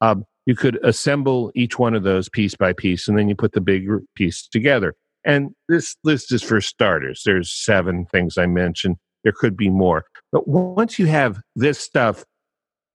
Um, 0.00 0.24
you 0.46 0.54
could 0.54 0.78
assemble 0.84 1.50
each 1.54 1.78
one 1.78 1.94
of 1.94 2.02
those 2.02 2.28
piece 2.28 2.54
by 2.54 2.72
piece, 2.72 3.08
and 3.08 3.18
then 3.18 3.28
you 3.28 3.34
put 3.34 3.52
the 3.52 3.60
big 3.60 3.88
piece 4.14 4.46
together. 4.46 4.94
And 5.24 5.54
this 5.68 5.96
list 6.04 6.32
is 6.32 6.42
for 6.42 6.60
starters. 6.60 7.22
There's 7.24 7.50
seven 7.50 8.06
things 8.06 8.36
I 8.36 8.46
mentioned. 8.46 8.96
There 9.22 9.32
could 9.32 9.56
be 9.56 9.70
more. 9.70 10.04
But 10.32 10.46
once 10.46 10.98
you 10.98 11.06
have 11.06 11.40
this 11.56 11.78
stuff 11.78 12.24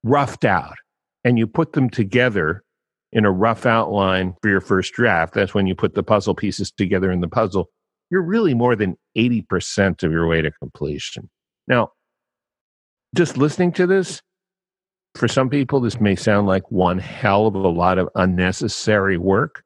roughed 0.04 0.46
out 0.46 0.76
and 1.24 1.40
you 1.40 1.48
put 1.48 1.74
them 1.74 1.90
together 1.90 2.64
in 3.12 3.26
a 3.26 3.32
rough 3.32 3.66
outline 3.66 4.36
for 4.42 4.50
your 4.50 4.62
first 4.62 4.94
draft, 4.94 5.34
that's 5.34 5.56
when 5.56 5.66
you 5.66 5.74
put 5.74 5.96
the 5.96 6.04
puzzle 6.04 6.36
pieces 6.36 6.72
together 6.72 7.12
in 7.12 7.22
the 7.22 7.28
puzzle. 7.28 7.70
You're 8.12 8.22
really 8.22 8.54
more 8.54 8.76
than 8.76 8.96
80% 9.18 10.04
of 10.04 10.12
your 10.12 10.28
way 10.28 10.44
to 10.44 10.52
completion. 10.52 11.30
Now, 11.68 11.92
just 13.16 13.38
listening 13.38 13.72
to 13.74 13.88
this, 13.88 14.22
for 15.16 15.28
some 15.28 15.50
people, 15.50 15.80
this 15.80 16.00
may 16.00 16.16
sound 16.16 16.48
like 16.48 16.70
one 16.72 17.00
hell 17.00 17.48
of 17.48 17.56
a 17.56 17.68
lot 17.68 17.98
of 17.98 18.10
unnecessary 18.16 19.18
work. 19.18 19.64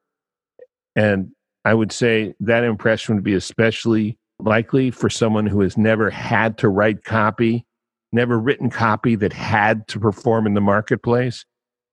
And 0.96 1.30
I 1.64 1.74
would 1.74 1.92
say 1.92 2.34
that 2.40 2.64
impression 2.64 3.14
would 3.14 3.24
be 3.24 3.34
especially 3.34 4.18
likely 4.38 4.90
for 4.90 5.08
someone 5.08 5.46
who 5.46 5.60
has 5.60 5.76
never 5.76 6.10
had 6.10 6.58
to 6.58 6.68
write 6.68 7.04
copy, 7.04 7.64
never 8.12 8.38
written 8.38 8.70
copy 8.70 9.16
that 9.16 9.32
had 9.32 9.86
to 9.88 10.00
perform 10.00 10.46
in 10.46 10.54
the 10.54 10.60
marketplace. 10.60 11.44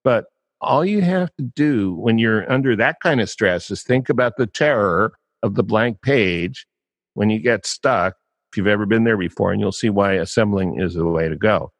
But 0.04 0.26
all 0.60 0.84
you 0.84 1.00
have 1.00 1.30
to 1.38 1.44
do 1.44 1.94
when 1.94 2.18
you're 2.18 2.50
under 2.50 2.76
that 2.76 2.96
kind 3.02 3.20
of 3.20 3.30
stress 3.30 3.70
is 3.70 3.82
think 3.82 4.08
about 4.08 4.36
the 4.36 4.46
terror 4.46 5.12
of 5.42 5.54
the 5.54 5.64
blank 5.64 6.02
page 6.02 6.66
when 7.14 7.30
you 7.30 7.40
get 7.40 7.66
stuck. 7.66 8.14
If 8.52 8.58
you've 8.58 8.66
ever 8.66 8.84
been 8.86 9.04
there 9.04 9.16
before, 9.16 9.50
and 9.50 9.60
you'll 9.60 9.72
see 9.72 9.88
why 9.88 10.12
assembling 10.12 10.78
is 10.78 10.94
the 10.94 11.06
way 11.06 11.28
to 11.28 11.36
go. 11.36 11.72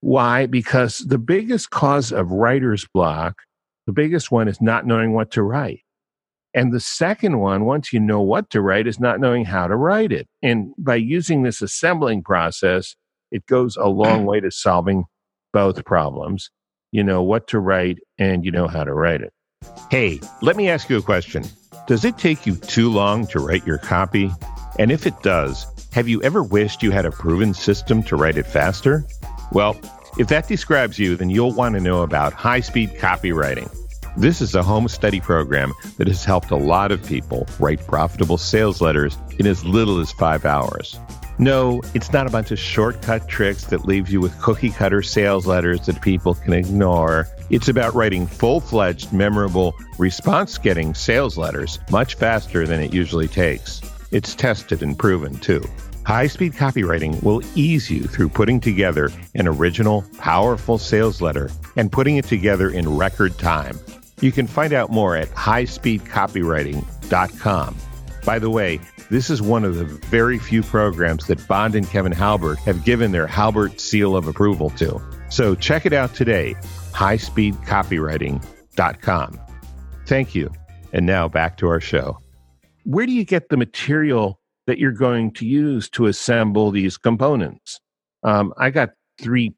Why? 0.00 0.46
Because 0.46 0.98
the 0.98 1.18
biggest 1.18 1.70
cause 1.70 2.12
of 2.12 2.30
writer's 2.30 2.86
block, 2.92 3.36
the 3.86 3.92
biggest 3.92 4.30
one 4.30 4.48
is 4.48 4.60
not 4.60 4.86
knowing 4.86 5.12
what 5.12 5.30
to 5.32 5.42
write. 5.42 5.80
And 6.52 6.72
the 6.72 6.80
second 6.80 7.38
one, 7.38 7.64
once 7.64 7.92
you 7.92 8.00
know 8.00 8.20
what 8.20 8.50
to 8.50 8.60
write, 8.60 8.86
is 8.86 8.98
not 8.98 9.20
knowing 9.20 9.44
how 9.44 9.68
to 9.68 9.76
write 9.76 10.10
it. 10.10 10.26
And 10.42 10.72
by 10.78 10.96
using 10.96 11.42
this 11.42 11.62
assembling 11.62 12.22
process, 12.22 12.96
it 13.30 13.46
goes 13.46 13.76
a 13.76 13.88
long 13.88 14.26
way 14.26 14.40
to 14.40 14.50
solving 14.50 15.04
both 15.52 15.84
problems. 15.84 16.50
You 16.92 17.04
know 17.04 17.22
what 17.22 17.46
to 17.48 17.60
write 17.60 17.98
and 18.18 18.44
you 18.44 18.50
know 18.50 18.66
how 18.66 18.82
to 18.82 18.92
write 18.92 19.20
it. 19.20 19.32
Hey, 19.90 20.20
let 20.42 20.56
me 20.56 20.68
ask 20.68 20.90
you 20.90 20.96
a 20.96 21.02
question. 21.02 21.44
Does 21.86 22.04
it 22.04 22.18
take 22.18 22.46
you 22.46 22.56
too 22.56 22.90
long 22.90 23.26
to 23.28 23.38
write 23.38 23.66
your 23.66 23.78
copy? 23.78 24.32
And 24.78 24.90
if 24.90 25.06
it 25.06 25.22
does, 25.22 25.66
have 25.92 26.08
you 26.08 26.20
ever 26.22 26.42
wished 26.42 26.82
you 26.82 26.90
had 26.90 27.06
a 27.06 27.10
proven 27.10 27.54
system 27.54 28.02
to 28.04 28.16
write 28.16 28.36
it 28.36 28.46
faster? 28.46 29.04
Well, 29.52 29.76
if 30.18 30.28
that 30.28 30.48
describes 30.48 30.98
you, 30.98 31.16
then 31.16 31.30
you'll 31.30 31.52
want 31.52 31.74
to 31.74 31.80
know 31.80 32.02
about 32.02 32.32
high 32.32 32.60
speed 32.60 32.90
copywriting. 32.94 33.74
This 34.16 34.40
is 34.40 34.54
a 34.54 34.62
home 34.62 34.88
study 34.88 35.20
program 35.20 35.72
that 35.98 36.08
has 36.08 36.24
helped 36.24 36.50
a 36.50 36.56
lot 36.56 36.90
of 36.90 37.04
people 37.04 37.46
write 37.58 37.86
profitable 37.86 38.38
sales 38.38 38.80
letters 38.80 39.16
in 39.38 39.46
as 39.46 39.64
little 39.64 40.00
as 40.00 40.12
five 40.12 40.44
hours. 40.44 40.98
No, 41.38 41.80
it's 41.94 42.12
not 42.12 42.26
a 42.26 42.30
bunch 42.30 42.50
of 42.50 42.58
shortcut 42.58 43.28
tricks 43.28 43.64
that 43.66 43.86
leave 43.86 44.10
you 44.10 44.20
with 44.20 44.38
cookie 44.42 44.70
cutter 44.70 45.00
sales 45.00 45.46
letters 45.46 45.86
that 45.86 46.02
people 46.02 46.34
can 46.34 46.52
ignore. 46.52 47.28
It's 47.48 47.68
about 47.68 47.94
writing 47.94 48.26
full 48.26 48.60
fledged, 48.60 49.12
memorable, 49.12 49.74
response 49.96 50.58
getting 50.58 50.92
sales 50.92 51.38
letters 51.38 51.78
much 51.90 52.16
faster 52.16 52.66
than 52.66 52.80
it 52.80 52.92
usually 52.92 53.28
takes. 53.28 53.80
It's 54.10 54.34
tested 54.34 54.82
and 54.82 54.98
proven 54.98 55.38
too. 55.38 55.62
High 56.10 56.26
speed 56.26 56.54
copywriting 56.54 57.22
will 57.22 57.40
ease 57.54 57.88
you 57.88 58.02
through 58.02 58.30
putting 58.30 58.58
together 58.58 59.12
an 59.36 59.46
original, 59.46 60.04
powerful 60.18 60.76
sales 60.76 61.22
letter 61.22 61.52
and 61.76 61.92
putting 61.92 62.16
it 62.16 62.24
together 62.24 62.68
in 62.68 62.96
record 62.96 63.38
time. 63.38 63.78
You 64.20 64.32
can 64.32 64.48
find 64.48 64.72
out 64.72 64.90
more 64.90 65.14
at 65.14 65.28
highspeedcopywriting.com. 65.28 67.76
By 68.24 68.40
the 68.40 68.50
way, 68.50 68.80
this 69.08 69.30
is 69.30 69.40
one 69.40 69.64
of 69.64 69.76
the 69.76 69.84
very 69.84 70.40
few 70.40 70.64
programs 70.64 71.28
that 71.28 71.46
Bond 71.46 71.76
and 71.76 71.88
Kevin 71.88 72.10
Halbert 72.10 72.58
have 72.58 72.84
given 72.84 73.12
their 73.12 73.28
Halbert 73.28 73.80
seal 73.80 74.16
of 74.16 74.26
approval 74.26 74.70
to. 74.70 75.00
So 75.28 75.54
check 75.54 75.86
it 75.86 75.92
out 75.92 76.12
today, 76.12 76.56
highspeedcopywriting.com. 76.90 79.40
Thank 80.06 80.34
you. 80.34 80.50
And 80.92 81.06
now 81.06 81.28
back 81.28 81.56
to 81.58 81.68
our 81.68 81.80
show. 81.80 82.18
Where 82.82 83.06
do 83.06 83.12
you 83.12 83.24
get 83.24 83.48
the 83.48 83.56
material 83.56 84.39
that 84.70 84.78
you're 84.78 84.92
going 84.92 85.32
to 85.32 85.44
use 85.44 85.90
to 85.90 86.06
assemble 86.06 86.70
these 86.70 86.96
components. 86.96 87.80
Um, 88.22 88.54
I 88.56 88.70
got 88.70 88.90
three 89.20 89.52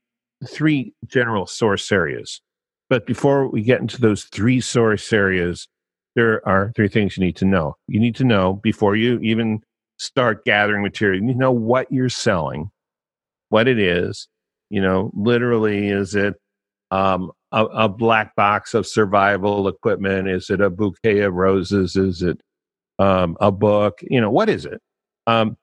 three 0.49 0.95
general 1.07 1.47
source 1.47 1.93
areas, 1.93 2.41
but 2.89 3.07
before 3.07 3.47
we 3.47 3.61
get 3.61 3.83
into 3.83 4.01
those 4.01 4.25
three 4.25 4.59
source 4.59 5.13
areas, 5.13 5.69
there 6.15 6.47
are 6.49 6.73
three 6.75 6.89
things 6.89 7.19
you 7.19 7.27
need 7.27 7.37
to 7.37 7.45
know. 7.45 7.77
You 7.89 8.01
need 8.01 8.17
to 8.17 8.25
know 8.25 8.55
before 8.55 8.97
you 8.97 9.19
even 9.21 9.61
start 9.99 10.47
gathering 10.47 10.83
material. 10.83 11.23
You 11.23 11.35
know 11.35 11.53
what 11.53 11.93
you're 11.93 12.09
selling, 12.09 12.71
what 13.51 13.69
it 13.69 13.79
is. 13.79 14.29
You 14.71 14.81
know, 14.81 15.11
literally, 15.15 15.89
is 15.89 16.15
it 16.15 16.37
um, 16.91 17.33
a, 17.53 17.67
a, 17.67 17.89
black 17.91 18.35
box 18.35 18.73
of 18.73 18.87
survival 18.87 19.69
equipment? 19.69 20.27
Is 20.27 20.49
it 20.49 20.63
a 20.63 20.71
bouquet 20.71 21.21
of 21.21 21.35
roses? 21.35 21.97
Is 21.97 22.23
it 22.23 22.41
um, 22.99 23.37
a 23.43 23.53
book? 23.53 23.99
You 24.01 24.23
know, 24.23 24.31
what 24.31 24.49
is 24.49 24.65
it? 24.65 24.81
Um, 25.27 25.57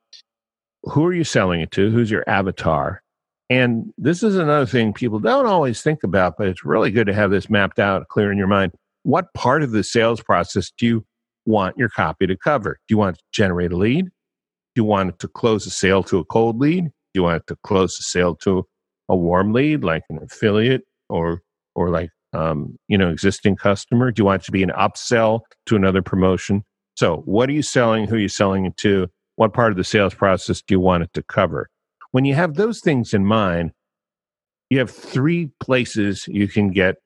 who 0.83 1.05
are 1.05 1.13
you 1.13 1.23
selling 1.23 1.61
it 1.61 1.71
to? 1.71 1.89
Who's 1.89 2.09
your 2.09 2.23
avatar? 2.27 3.01
And 3.49 3.91
this 3.97 4.21
is 4.21 4.35
another 4.35 4.65
thing 4.65 4.93
people 4.93 5.19
don't 5.19 5.47
always 5.47 5.81
think 5.81 6.03
about, 6.03 6.35
but 6.37 6.47
it's 6.47 6.63
really 6.63 6.91
good 6.91 7.07
to 7.07 7.13
have 7.13 7.31
this 7.31 7.49
mapped 7.49 7.79
out, 7.79 8.07
clear 8.07 8.31
in 8.31 8.37
your 8.37 8.47
mind. 8.47 8.73
What 9.03 9.33
part 9.33 9.63
of 9.63 9.71
the 9.71 9.83
sales 9.83 10.21
process 10.21 10.71
do 10.77 10.85
you 10.85 11.05
want 11.45 11.77
your 11.77 11.89
copy 11.89 12.27
to 12.27 12.37
cover? 12.37 12.79
Do 12.87 12.93
you 12.93 12.97
want 12.97 13.17
to 13.17 13.23
generate 13.31 13.71
a 13.71 13.77
lead? 13.77 14.05
Do 14.05 14.11
you 14.75 14.83
want 14.83 15.09
it 15.09 15.19
to 15.19 15.27
close 15.27 15.65
a 15.65 15.71
sale 15.71 16.03
to 16.03 16.19
a 16.19 16.25
cold 16.25 16.59
lead? 16.59 16.85
Do 16.85 16.91
you 17.15 17.23
want 17.23 17.37
it 17.37 17.47
to 17.47 17.57
close 17.63 17.97
a 17.99 18.03
sale 18.03 18.35
to 18.37 18.65
a 19.09 19.15
warm 19.15 19.51
lead, 19.51 19.83
like 19.83 20.03
an 20.09 20.19
affiliate 20.21 20.83
or 21.09 21.41
or 21.73 21.89
like 21.89 22.11
um, 22.33 22.77
you 22.87 22.97
know 22.97 23.09
existing 23.09 23.55
customer? 23.55 24.11
Do 24.11 24.21
you 24.21 24.25
want 24.25 24.43
it 24.43 24.45
to 24.45 24.51
be 24.51 24.61
an 24.61 24.71
upsell 24.77 25.41
to 25.65 25.75
another 25.75 26.03
promotion? 26.03 26.63
So, 26.95 27.23
what 27.25 27.49
are 27.49 27.53
you 27.53 27.63
selling? 27.63 28.07
Who 28.07 28.15
are 28.15 28.19
you 28.19 28.29
selling 28.29 28.65
it 28.65 28.77
to? 28.77 29.09
What 29.39 29.53
part 29.53 29.71
of 29.71 29.77
the 29.77 29.85
sales 29.85 30.13
process 30.13 30.61
do 30.61 30.73
you 30.73 30.81
want 30.81 31.03
it 31.03 31.13
to 31.13 31.23
cover? 31.23 31.69
When 32.11 32.25
you 32.25 32.35
have 32.35 32.55
those 32.55 32.81
things 32.81 33.13
in 33.13 33.25
mind, 33.25 33.71
you 34.69 34.79
have 34.79 34.91
three 34.91 35.49
places 35.61 36.27
you 36.27 36.49
can 36.49 36.71
get 36.71 36.97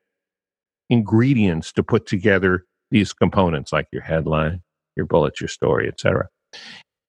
ingredients 0.90 1.72
to 1.74 1.84
put 1.84 2.08
together 2.08 2.66
these 2.90 3.14
components 3.14 3.72
like 3.72 3.86
your 3.92 4.02
headline, 4.02 4.64
your 4.96 5.06
bullets, 5.06 5.42
your 5.42 5.48
story, 5.48 5.88
etc. 5.88 6.28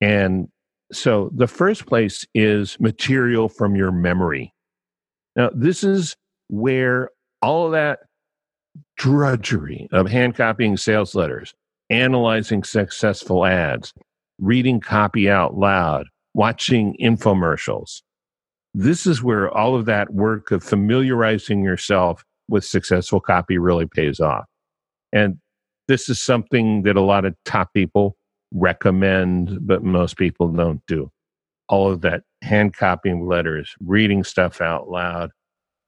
And 0.03 0.49
so 0.93 1.31
the 1.35 1.47
first 1.47 1.87
place 1.87 2.27
is 2.35 2.77
material 2.79 3.49
from 3.49 3.75
your 3.75 3.93
memory. 3.93 4.53
Now, 5.37 5.49
this 5.55 5.83
is 5.83 6.17
where 6.49 7.09
all 7.41 7.71
that 7.71 8.01
drudgery 8.99 9.89
of 9.91 10.07
hand 10.07 10.35
copying 10.35 10.77
sales 10.77 11.15
letters, 11.15 11.55
analyzing 11.89 12.63
successful 12.63 13.47
ads, 13.47 13.95
reading 14.39 14.81
copy 14.81 15.29
out 15.29 15.57
loud, 15.57 16.07
watching 16.35 16.97
infomercials. 17.01 18.03
This 18.75 19.07
is 19.07 19.23
where 19.23 19.51
all 19.51 19.77
of 19.77 19.85
that 19.87 20.13
work 20.13 20.51
of 20.51 20.65
familiarizing 20.65 21.63
yourself 21.63 22.25
with 22.49 22.65
successful 22.65 23.21
copy 23.21 23.59
really 23.59 23.87
pays 23.87 24.21
off. 24.21 24.45
And 25.13 25.39
this 25.87 26.09
is 26.09 26.21
something 26.21 26.83
that 26.83 26.97
a 26.97 27.01
lot 27.01 27.25
of 27.25 27.35
top 27.45 27.73
people 27.73 28.17
recommend, 28.53 29.59
but 29.67 29.83
most 29.83 30.17
people 30.17 30.49
don't 30.49 30.83
do. 30.87 31.11
All 31.69 31.91
of 31.91 32.01
that 32.03 32.23
hand 32.43 32.75
copying 32.75 33.27
letters, 33.27 33.75
reading 33.81 34.25
stuff 34.25 34.61
out 34.61 34.89
loud, 34.89 35.31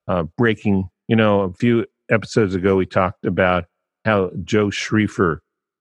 uh, 0.09 0.25
breaking. 0.37 0.89
You 1.09 1.17
know, 1.17 1.43
a 1.43 1.53
few 1.53 1.87
episodes 2.11 2.55
ago, 2.55 2.77
we 2.77 2.87
talked 2.87 3.25
about 3.25 3.65
how 4.05 4.31
Joe 4.45 4.69
Schriefer 4.69 5.39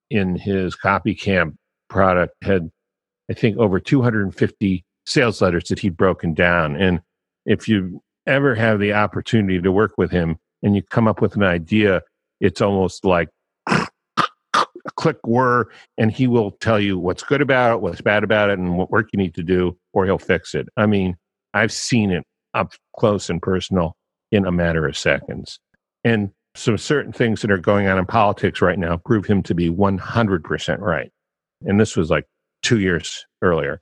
in 0.10 0.36
his 0.36 0.76
copy 0.76 1.16
camp 1.16 1.56
product 1.90 2.34
had, 2.44 2.70
I 3.30 3.34
think, 3.34 3.58
over 3.58 3.80
250 3.80 4.86
sales 5.06 5.42
letters 5.42 5.66
that 5.70 5.80
he'd 5.80 5.98
broken 5.98 6.34
down. 6.34 6.76
And 6.76 7.02
if 7.46 7.68
you 7.68 8.02
ever 8.28 8.56
have 8.56 8.80
the 8.80 8.94
opportunity 8.94 9.62
to 9.62 9.72
work 9.72 9.94
with 9.98 10.12
him 10.12 10.38
and 10.64 10.76
you 10.76 10.82
come 10.82 11.08
up 11.08 11.22
with 11.22 11.36
an 11.36 11.44
idea, 11.44 12.02
it's 12.42 12.62
almost 12.62 13.06
like 13.06 13.30
click 14.96 15.18
whir, 15.26 15.68
and 15.98 16.12
he 16.12 16.28
will 16.28 16.52
tell 16.52 16.80
you 16.80 16.98
what's 16.98 17.24
good 17.24 17.42
about 17.42 17.74
it, 17.74 17.82
what's 17.82 18.02
bad 18.02 18.24
about 18.24 18.50
it, 18.50 18.58
and 18.58 18.78
what 18.78 18.92
work 18.92 19.10
you 19.12 19.18
need 19.18 19.34
to 19.36 19.44
do, 19.44 19.78
or 19.94 20.06
he'll 20.06 20.18
fix 20.18 20.56
it. 20.56 20.68
I 20.78 20.86
mean, 20.86 21.16
I've 21.54 21.72
seen 21.72 22.12
it 22.12 22.24
up 22.54 22.74
close 22.98 23.30
and 23.30 23.42
personal 23.42 23.96
in 24.32 24.46
a 24.46 24.52
matter 24.52 24.88
of 24.88 24.98
seconds. 24.98 25.60
And 26.04 26.32
some 26.56 26.78
certain 26.78 27.12
things 27.12 27.42
that 27.42 27.52
are 27.52 27.58
going 27.58 27.88
on 27.88 27.98
in 27.98 28.06
politics 28.06 28.62
right 28.62 28.80
now 28.80 28.98
prove 28.98 29.26
him 29.26 29.44
to 29.44 29.54
be 29.54 29.70
100% 29.70 30.80
right. 30.80 31.12
And 31.62 31.80
this 31.80 31.96
was 31.96 32.10
like 32.10 32.26
two 32.62 32.80
years 32.80 33.26
earlier, 33.42 33.82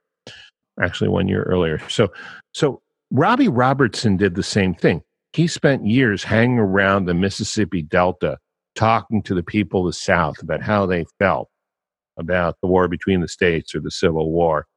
actually 0.81 1.09
one 1.09 1.27
year 1.27 1.43
earlier. 1.43 1.79
So, 1.89 2.11
so 2.53 2.81
Robbie 3.11 3.47
Robertson 3.47 4.17
did 4.17 4.35
the 4.35 4.43
same 4.43 4.73
thing. 4.73 5.01
He 5.33 5.47
spent 5.47 5.85
years 5.85 6.23
hanging 6.23 6.59
around 6.59 7.05
the 7.05 7.13
Mississippi 7.13 7.81
Delta 7.81 8.37
talking 8.75 9.21
to 9.23 9.35
the 9.35 9.43
people 9.43 9.81
of 9.81 9.87
the 9.87 9.93
South 9.93 10.41
about 10.41 10.61
how 10.61 10.85
they 10.85 11.05
felt 11.19 11.49
about 12.17 12.57
the 12.61 12.67
war 12.67 12.87
between 12.87 13.21
the 13.21 13.27
states 13.27 13.73
or 13.73 13.79
the 13.79 13.91
Civil 13.91 14.31
War. 14.31 14.67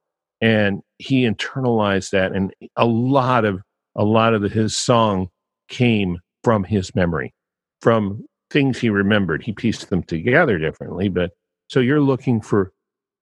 And 0.41 0.81
he 0.97 1.23
internalized 1.23 2.11
that 2.11 2.31
and 2.31 2.53
a 2.75 2.85
lot 2.85 3.45
of 3.45 3.61
a 3.95 4.03
lot 4.03 4.33
of 4.35 4.43
his 4.43 4.77
song 4.77 5.29
came 5.67 6.19
from 6.43 6.63
his 6.63 6.93
memory, 6.95 7.33
from 7.81 8.23
things 8.51 8.77
he 8.77 8.89
remembered. 8.89 9.43
He 9.43 9.53
pieced 9.53 9.89
them 9.89 10.03
together 10.03 10.59
differently, 10.59 11.09
but 11.09 11.31
so 11.67 11.79
you're 11.79 12.01
looking 12.01 12.39
for 12.39 12.71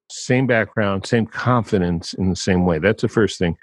same 0.09 0.47
background, 0.47 1.05
same 1.05 1.25
confidence 1.25 2.13
in 2.13 2.29
the 2.29 2.35
same 2.35 2.65
way. 2.65 2.79
That's 2.79 3.01
the 3.01 3.07
first 3.07 3.39
thing. 3.39 3.57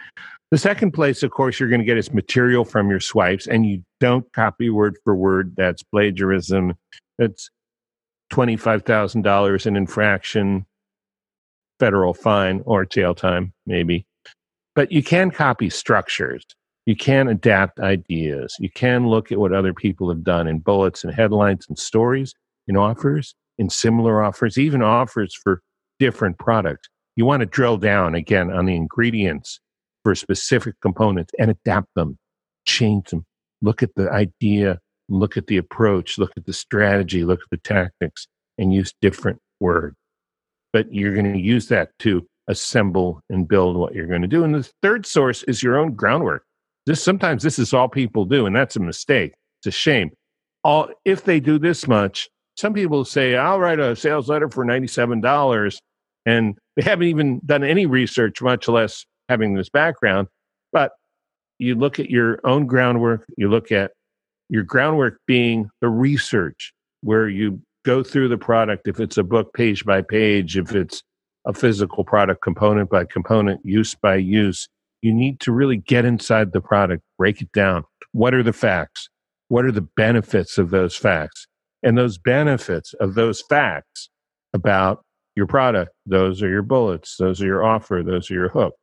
The 0.51 0.59
second 0.59 0.93
place, 0.93 1.23
of 1.23 1.31
course, 1.31 1.59
you're 1.59 1.69
going 1.69 1.81
to 1.81 1.87
get 1.87 1.97
is 1.97 2.13
material 2.13 2.65
from 2.65 2.91
your 2.91 3.01
swipes, 3.01 3.47
and 3.47 3.65
you 3.65 3.83
don't 4.01 4.31
copy 4.33 4.69
word 4.69 4.99
for 5.03 5.15
word. 5.15 5.55
That's 5.57 5.83
plagiarism. 5.83 6.75
That's 7.19 7.49
$25,000 8.33 9.67
in 9.67 9.77
infraction, 9.77 10.67
federal 11.81 12.13
fine, 12.13 12.63
or 12.67 12.85
jail 12.85 13.15
time, 13.15 13.53
maybe. 13.67 14.05
But 14.75 14.93
you 14.93 15.03
can 15.03 15.31
copy 15.31 15.71
structures. 15.71 16.45
You 16.85 16.97
can 16.97 17.29
adapt 17.29 17.81
ideas. 17.81 18.57
You 18.59 18.71
can 18.71 19.07
look 19.07 19.31
at 19.31 19.39
what 19.39 19.53
other 19.53 19.73
people 19.73 20.09
have 20.09 20.25
done 20.25 20.49
in 20.49 20.59
bullets 20.59 21.05
and 21.05 21.15
headlines 21.15 21.67
and 21.69 21.79
stories, 21.79 22.35
in 22.67 22.77
offers, 22.77 23.35
in 23.59 23.71
similar 23.71 24.23
offers, 24.23 24.59
even 24.59 24.83
offers 24.83 25.35
for 25.35 25.63
different 25.99 26.39
products. 26.39 26.89
You 27.17 27.25
want 27.25 27.41
to 27.41 27.47
drill 27.47 27.77
down 27.77 28.15
again 28.15 28.51
on 28.51 28.67
the 28.67 28.75
ingredients 28.75 29.61
for 30.05 30.15
specific 30.15 30.75
components 30.81 31.33
and 31.39 31.51
adapt 31.51 31.89
them, 31.95 32.19
change 32.67 33.11
them. 33.11 33.25
Look 33.61 33.83
at 33.83 33.95
the 33.95 34.11
idea, 34.11 34.79
look 35.09 35.37
at 35.37 35.47
the 35.47 35.59
approach, 35.59 36.19
look 36.19 36.33
at 36.37 36.47
the 36.47 36.53
strategy, 36.53 37.25
look 37.25 37.41
at 37.41 37.51
the 37.51 37.59
tactics, 37.59 38.27
and 38.59 38.73
use 38.73 38.93
different 39.01 39.39
words. 39.61 39.97
But 40.73 40.93
you're 40.93 41.15
going 41.15 41.33
to 41.33 41.39
use 41.39 41.69
that 41.69 41.91
to 42.01 42.27
assemble 42.49 43.21
and 43.31 43.47
build 43.47 43.77
what 43.77 43.95
you're 43.95 44.07
going 44.07 44.23
to 44.23 44.29
do. 44.29 44.43
And 44.43 44.55
the 44.55 44.69
third 44.83 45.07
source 45.07 45.43
is 45.45 45.63
your 45.63 45.79
own 45.79 45.95
groundwork. 45.95 46.45
This 46.87 47.03
sometimes 47.03 47.43
this 47.43 47.59
is 47.59 47.73
all 47.73 47.89
people 47.89 48.25
do, 48.25 48.47
and 48.47 48.57
that's 48.57 48.77
a 48.77 48.81
mistake. 48.81 49.35
It's 49.61 49.69
a 49.69 49.79
shame. 49.79 50.11
All 50.65 50.89
if 51.05 51.25
they 51.25 51.39
do 51.39 51.59
this 51.59 51.87
much, 51.87 52.29
some 52.57 52.75
people 52.75 53.05
say, 53.05 53.37
I'll 53.37 53.61
write 53.61 53.81
a 53.81 53.97
sales 53.97 54.29
letter 54.29 54.49
for 54.49 54.65
$97, 54.65 55.79
and 56.27 56.59
they 56.77 56.83
haven't 56.83 57.09
even 57.09 57.41
done 57.45 57.65
any 57.65 57.87
research, 57.87 58.43
much 58.43 58.69
less 58.69 59.05
having 59.29 59.55
this 59.55 59.69
background. 59.69 60.29
But 60.73 60.93
you 61.59 61.75
look 61.75 61.99
at 61.99 62.11
your 62.11 62.41
own 62.45 62.67
groundwork, 62.67 63.25
you 63.37 63.49
look 63.49 63.73
at 63.73 63.93
your 64.49 64.63
groundwork 64.63 65.19
being 65.27 65.71
the 65.81 65.89
research 65.89 66.73
where 67.01 67.29
you 67.29 67.61
go 67.85 68.03
through 68.03 68.29
the 68.29 68.39
product, 68.39 68.87
if 68.87 69.01
it's 69.01 69.19
a 69.19 69.23
book 69.23 69.53
page 69.55 69.85
by 69.85 70.03
page, 70.03 70.57
if 70.57 70.73
it's 70.75 71.03
a 71.47 71.53
physical 71.53 72.05
product 72.05 72.43
component 72.43 72.91
by 72.91 73.05
component, 73.05 73.61
use 73.65 73.95
by 73.95 74.15
use, 74.15 74.69
you 75.01 75.13
need 75.13 75.41
to 75.41 75.53
really 75.53 75.77
get 75.77 76.05
inside 76.05 76.53
the 76.53 76.61
product, 76.61 77.03
break 77.19 77.41
it 77.41 77.51
down. 77.53 77.85
What 78.13 78.35
are 78.35 78.43
the 78.43 78.53
facts? 78.53 79.09
What 79.49 79.65
are 79.65 79.73
the 79.73 79.81
benefits 79.97 80.59
of 80.59 80.71
those 80.71 80.97
facts? 80.97 81.47
And 81.83 81.99
those 81.99 82.19
benefits 82.19 82.95
of 82.95 83.15
those 83.15 83.43
facts 83.43 84.09
about 84.55 85.05
your 85.35 85.47
product, 85.47 85.93
those 86.07 86.43
are 86.43 86.49
your 86.49 86.63
bullets, 86.63 87.17
those 87.19 87.41
are 87.43 87.47
your 87.47 87.65
offer, 87.65 88.03
those 88.05 88.31
are 88.31 88.35
your 88.35 88.49
hook. 88.49 88.75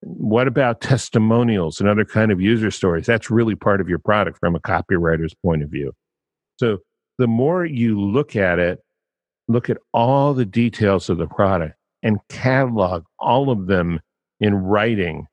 What 0.00 0.48
about 0.48 0.80
testimonials 0.80 1.80
and 1.80 1.88
other 1.88 2.04
kind 2.04 2.30
of 2.30 2.40
user 2.40 2.70
stories? 2.70 3.06
That's 3.06 3.30
really 3.30 3.54
part 3.54 3.80
of 3.80 3.88
your 3.88 3.98
product 3.98 4.38
from 4.38 4.54
a 4.54 4.60
copywriter's 4.60 5.34
point 5.44 5.62
of 5.62 5.70
view. 5.70 5.92
So 6.58 6.78
the 7.18 7.26
more 7.26 7.64
you 7.64 8.00
look 8.00 8.36
at 8.36 8.58
it, 8.58 8.80
look 9.48 9.70
at 9.70 9.78
all 9.92 10.34
the 10.34 10.44
details 10.44 11.08
of 11.08 11.18
the 11.18 11.26
product 11.26 11.74
and 12.02 12.18
catalog 12.28 13.04
all 13.18 13.50
of 13.50 13.66
them 13.66 14.00
in 14.40 14.54
writing, 14.54 15.26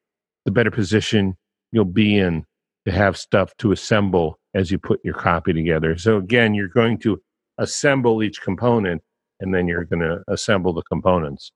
the 0.46 0.52
better 0.52 0.72
position 0.72 1.36
you'll 1.72 1.86
be 1.86 2.18
in 2.18 2.46
to 2.86 2.92
have 2.92 3.18
stuff 3.18 3.56
to 3.58 3.72
assemble 3.72 4.40
as 4.54 4.72
you 4.72 4.80
put 4.80 5.00
your 5.04 5.14
copy 5.14 5.54
together. 5.54 5.98
So 5.98 6.18
again, 6.18 6.54
you're 6.54 6.68
going 6.68 6.98
to 7.00 7.22
assemble 7.58 8.24
each 8.24 8.42
component 8.42 9.02
and 9.40 9.54
then 9.54 9.68
you're 9.68 9.86
going 9.86 10.02
to 10.02 10.24
assemble 10.28 10.74
the 10.74 10.84
components. 10.84 11.52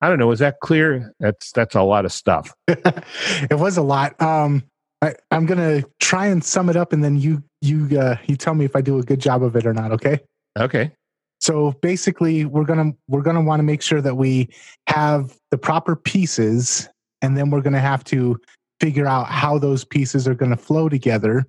I 0.00 0.08
don't 0.08 0.18
know. 0.18 0.30
Is 0.32 0.40
that 0.40 0.60
clear? 0.60 1.14
That's 1.20 1.52
that's 1.52 1.74
a 1.74 1.82
lot 1.82 2.04
of 2.04 2.12
stuff. 2.12 2.52
it 2.68 3.58
was 3.58 3.78
a 3.78 3.82
lot. 3.82 4.20
Um, 4.20 4.62
I, 5.00 5.14
am 5.30 5.46
gonna 5.46 5.82
try 6.00 6.26
and 6.26 6.44
sum 6.44 6.68
it 6.68 6.76
up, 6.76 6.92
and 6.92 7.02
then 7.02 7.16
you 7.16 7.42
you 7.62 7.98
uh, 7.98 8.16
you 8.26 8.36
tell 8.36 8.54
me 8.54 8.64
if 8.64 8.76
I 8.76 8.80
do 8.80 8.98
a 8.98 9.02
good 9.02 9.20
job 9.20 9.42
of 9.42 9.56
it 9.56 9.64
or 9.64 9.72
not. 9.72 9.92
Okay. 9.92 10.20
Okay. 10.58 10.92
So 11.40 11.72
basically, 11.80 12.44
we're 12.44 12.64
gonna 12.64 12.92
we're 13.08 13.22
gonna 13.22 13.42
want 13.42 13.60
to 13.60 13.64
make 13.64 13.82
sure 13.82 14.00
that 14.00 14.16
we 14.16 14.48
have 14.88 15.38
the 15.50 15.58
proper 15.58 15.96
pieces, 15.96 16.88
and 17.22 17.36
then 17.36 17.50
we're 17.50 17.62
gonna 17.62 17.80
have 17.80 18.04
to 18.04 18.38
figure 18.80 19.06
out 19.06 19.28
how 19.28 19.58
those 19.58 19.84
pieces 19.84 20.26
are 20.26 20.34
gonna 20.34 20.56
flow 20.56 20.88
together, 20.88 21.46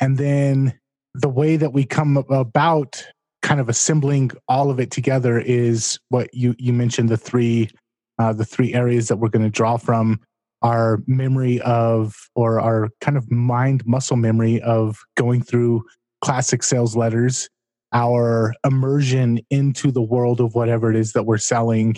and 0.00 0.18
then 0.18 0.78
the 1.14 1.28
way 1.28 1.56
that 1.56 1.72
we 1.72 1.84
come 1.84 2.18
about 2.30 3.02
kind 3.42 3.60
of 3.60 3.68
assembling 3.68 4.30
all 4.48 4.70
of 4.70 4.80
it 4.80 4.90
together 4.90 5.38
is 5.38 5.98
what 6.08 6.32
you 6.34 6.54
you 6.58 6.72
mentioned 6.72 7.08
the 7.08 7.16
three 7.16 7.70
uh, 8.18 8.32
the 8.32 8.44
three 8.44 8.74
areas 8.74 9.08
that 9.08 9.16
we're 9.18 9.28
going 9.28 9.44
to 9.44 9.50
draw 9.50 9.76
from 9.76 10.20
our 10.62 10.98
memory 11.06 11.60
of 11.60 12.14
or 12.34 12.60
our 12.60 12.88
kind 13.00 13.16
of 13.16 13.30
mind 13.30 13.86
muscle 13.86 14.16
memory 14.16 14.60
of 14.62 14.98
going 15.16 15.42
through 15.42 15.84
classic 16.22 16.62
sales 16.62 16.96
letters 16.96 17.48
our 17.92 18.52
immersion 18.64 19.38
into 19.50 19.92
the 19.92 20.02
world 20.02 20.40
of 20.40 20.54
whatever 20.54 20.90
it 20.90 20.96
is 20.96 21.12
that 21.12 21.24
we're 21.24 21.38
selling 21.38 21.94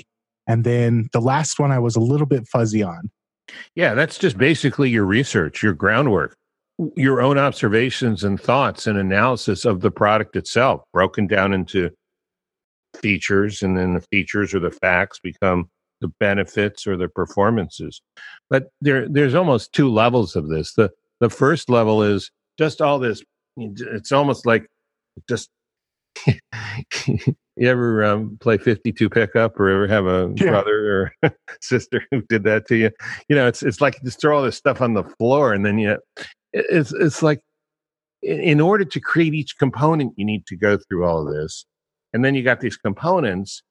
and 0.46 0.64
then 0.64 1.08
the 1.12 1.20
last 1.20 1.58
one 1.58 1.72
i 1.72 1.78
was 1.78 1.96
a 1.96 2.00
little 2.00 2.26
bit 2.26 2.46
fuzzy 2.46 2.82
on. 2.82 3.10
Yeah 3.74 3.94
that's 3.94 4.18
just 4.18 4.36
basically 4.36 4.90
your 4.90 5.04
research 5.04 5.62
your 5.62 5.72
groundwork 5.72 6.36
your 6.96 7.20
own 7.20 7.38
observations 7.38 8.22
and 8.22 8.40
thoughts 8.40 8.86
and 8.86 8.98
analysis 8.98 9.64
of 9.64 9.80
the 9.80 9.90
product 9.90 10.36
itself 10.36 10.82
broken 10.92 11.26
down 11.26 11.52
into 11.52 11.90
features 12.96 13.62
and 13.62 13.76
then 13.76 13.94
the 13.94 14.00
features 14.00 14.54
or 14.54 14.60
the 14.60 14.70
facts 14.70 15.18
become 15.20 15.68
the 16.00 16.08
benefits 16.20 16.86
or 16.86 16.96
the 16.96 17.08
performances. 17.08 18.00
But 18.48 18.68
there 18.80 19.08
there's 19.08 19.34
almost 19.34 19.72
two 19.72 19.90
levels 19.90 20.36
of 20.36 20.48
this. 20.48 20.74
The 20.74 20.90
the 21.20 21.30
first 21.30 21.68
level 21.68 22.02
is 22.02 22.30
just 22.58 22.80
all 22.80 22.98
this 22.98 23.22
it's 23.56 24.12
almost 24.12 24.46
like 24.46 24.68
just 25.28 25.50
you 26.26 27.36
ever 27.60 28.04
um, 28.04 28.38
play 28.40 28.58
52 28.58 29.08
pickup 29.10 29.58
or 29.58 29.68
ever 29.68 29.88
have 29.88 30.06
a 30.06 30.32
yeah. 30.36 30.50
brother 30.50 31.12
or 31.22 31.30
sister 31.60 32.04
who 32.10 32.22
did 32.28 32.44
that 32.44 32.66
to 32.68 32.76
you? 32.76 32.90
You 33.28 33.36
know 33.36 33.48
it's 33.48 33.62
it's 33.62 33.80
like 33.80 34.00
just 34.04 34.20
throw 34.20 34.36
all 34.36 34.44
this 34.44 34.56
stuff 34.56 34.80
on 34.80 34.94
the 34.94 35.04
floor 35.04 35.52
and 35.52 35.66
then 35.66 35.78
you 35.78 35.98
it's 36.52 36.92
it's 36.92 37.22
like 37.22 37.40
in 38.22 38.60
order 38.60 38.84
to 38.84 39.00
create 39.00 39.34
each 39.34 39.58
component 39.58 40.12
you 40.16 40.24
need 40.24 40.46
to 40.46 40.56
go 40.56 40.76
through 40.76 41.04
all 41.04 41.26
of 41.26 41.32
this 41.32 41.64
and 42.12 42.24
then 42.24 42.34
you 42.34 42.42
got 42.42 42.60
these 42.60 42.76
components 42.76 43.62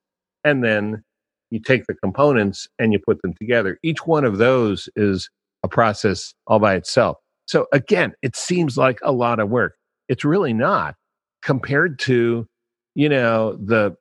and 0.44 0.64
then 0.64 1.04
you 1.50 1.60
take 1.60 1.86
the 1.88 1.96
components 1.96 2.68
and 2.80 2.94
you 2.94 3.00
put 3.00 3.22
them 3.22 3.34
together 3.34 3.78
each 3.84 4.06
one 4.06 4.24
of 4.24 4.38
those 4.38 4.88
is 4.96 5.30
a 5.64 5.68
process 5.68 6.34
all 6.48 6.60
by 6.60 6.76
itself 6.76 7.18
so 7.46 7.68
again 7.74 8.14
it 8.22 8.36
seems 8.36 8.78
like 8.78 9.00
a 9.04 9.12
lot 9.12 9.40
of 9.40 9.50
work 9.50 9.76
it's 10.08 10.24
really 10.24 10.54
not 10.54 10.96
compared 11.42 12.00
to, 12.00 12.48
you 12.96 13.10
know, 13.10 13.54
the 13.54 13.96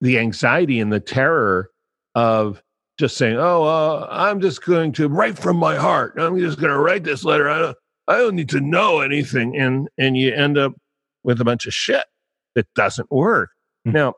the 0.00 0.18
anxiety 0.18 0.80
and 0.80 0.92
the 0.92 1.00
terror 1.00 1.70
of 2.14 2.62
just 2.98 3.16
saying, 3.16 3.36
"Oh, 3.36 3.64
uh, 3.64 4.08
I'm 4.10 4.40
just 4.40 4.64
going 4.64 4.92
to 4.92 5.08
write 5.08 5.38
from 5.38 5.56
my 5.56 5.76
heart. 5.76 6.14
I'm 6.16 6.38
just 6.38 6.58
going 6.58 6.72
to 6.72 6.78
write 6.78 7.04
this 7.04 7.24
letter. 7.24 7.74
I 8.08 8.18
don't, 8.18 8.34
need 8.34 8.48
to 8.50 8.60
know 8.60 9.00
anything," 9.00 9.56
and 9.56 9.88
and 9.98 10.16
you 10.16 10.32
end 10.32 10.58
up 10.58 10.72
with 11.22 11.40
a 11.40 11.44
bunch 11.44 11.66
of 11.66 11.74
shit 11.74 12.04
that 12.54 12.66
doesn't 12.74 13.10
work. 13.10 13.50
Mm-hmm. 13.86 13.96
Now, 13.96 14.14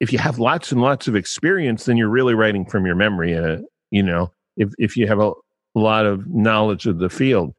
if 0.00 0.12
you 0.12 0.18
have 0.18 0.38
lots 0.38 0.72
and 0.72 0.80
lots 0.80 1.08
of 1.08 1.16
experience, 1.16 1.84
then 1.84 1.96
you're 1.96 2.08
really 2.08 2.34
writing 2.34 2.66
from 2.66 2.86
your 2.86 2.96
memory. 2.96 3.36
Uh, 3.36 3.58
you 3.90 4.02
know, 4.02 4.30
if 4.56 4.70
if 4.78 4.96
you 4.96 5.06
have 5.06 5.20
a 5.20 5.32
lot 5.74 6.06
of 6.06 6.26
knowledge 6.26 6.86
of 6.86 6.98
the 6.98 7.10
field, 7.10 7.54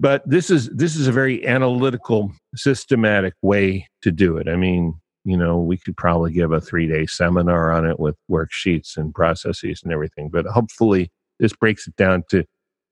but 0.00 0.22
this 0.28 0.50
is 0.50 0.68
this 0.70 0.96
is 0.96 1.06
a 1.06 1.12
very 1.12 1.46
analytical, 1.46 2.32
systematic 2.56 3.34
way 3.42 3.86
to 4.02 4.10
do 4.10 4.36
it. 4.36 4.48
I 4.48 4.56
mean, 4.56 4.94
you 5.24 5.36
know, 5.36 5.58
we 5.58 5.76
could 5.76 5.96
probably 5.96 6.32
give 6.32 6.52
a 6.52 6.60
three 6.60 6.88
day 6.88 7.06
seminar 7.06 7.72
on 7.72 7.86
it 7.86 8.00
with 8.00 8.16
worksheets 8.30 8.96
and 8.96 9.14
processes 9.14 9.80
and 9.84 9.92
everything. 9.92 10.28
But 10.28 10.46
hopefully, 10.46 11.10
this 11.38 11.52
breaks 11.52 11.86
it 11.86 11.96
down 11.96 12.24
to 12.30 12.44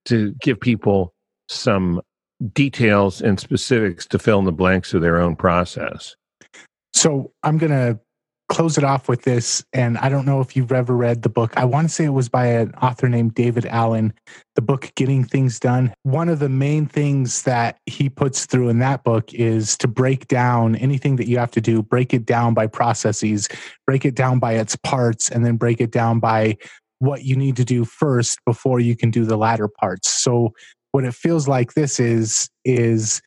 to 0.06 0.34
give 0.40 0.60
people 0.60 1.12
some 1.50 2.00
details 2.52 3.20
and 3.20 3.38
specifics 3.38 4.06
to 4.06 4.18
fill 4.18 4.38
in 4.38 4.44
the 4.44 4.52
blanks 4.52 4.94
of 4.94 5.02
their 5.02 5.18
own 5.18 5.36
process. 5.36 6.16
So 6.94 7.32
I'm 7.42 7.58
going 7.58 7.72
to 7.72 8.00
close 8.48 8.76
it 8.76 8.82
off 8.82 9.08
with 9.08 9.22
this. 9.22 9.64
And 9.72 9.96
I 9.98 10.08
don't 10.08 10.26
know 10.26 10.40
if 10.40 10.56
you've 10.56 10.72
ever 10.72 10.96
read 10.96 11.22
the 11.22 11.28
book. 11.28 11.56
I 11.56 11.64
want 11.64 11.88
to 11.88 11.94
say 11.94 12.04
it 12.04 12.08
was 12.08 12.28
by 12.28 12.46
an 12.46 12.74
author 12.82 13.08
named 13.08 13.34
David 13.34 13.64
Allen, 13.66 14.12
the 14.56 14.60
book 14.60 14.90
Getting 14.96 15.24
Things 15.24 15.60
Done. 15.60 15.94
One 16.02 16.28
of 16.28 16.40
the 16.40 16.48
main 16.48 16.86
things 16.86 17.44
that 17.44 17.78
he 17.86 18.08
puts 18.08 18.46
through 18.46 18.68
in 18.68 18.80
that 18.80 19.04
book 19.04 19.32
is 19.32 19.76
to 19.78 19.88
break 19.88 20.26
down 20.26 20.74
anything 20.76 21.14
that 21.16 21.28
you 21.28 21.38
have 21.38 21.52
to 21.52 21.60
do, 21.60 21.80
break 21.80 22.12
it 22.12 22.26
down 22.26 22.52
by 22.52 22.66
processes, 22.66 23.48
break 23.86 24.04
it 24.04 24.16
down 24.16 24.40
by 24.40 24.54
its 24.54 24.74
parts, 24.74 25.30
and 25.30 25.46
then 25.46 25.56
break 25.56 25.80
it 25.80 25.92
down 25.92 26.18
by 26.18 26.56
what 26.98 27.22
you 27.22 27.36
need 27.36 27.56
to 27.56 27.64
do 27.64 27.84
first 27.84 28.40
before 28.44 28.80
you 28.80 28.96
can 28.96 29.10
do 29.12 29.24
the 29.24 29.36
latter 29.36 29.68
parts. 29.68 30.08
So 30.08 30.52
what 30.92 31.04
it 31.04 31.14
feels 31.14 31.48
like 31.48 31.74
this 31.74 32.00
is 32.00 32.48
is 32.64 33.20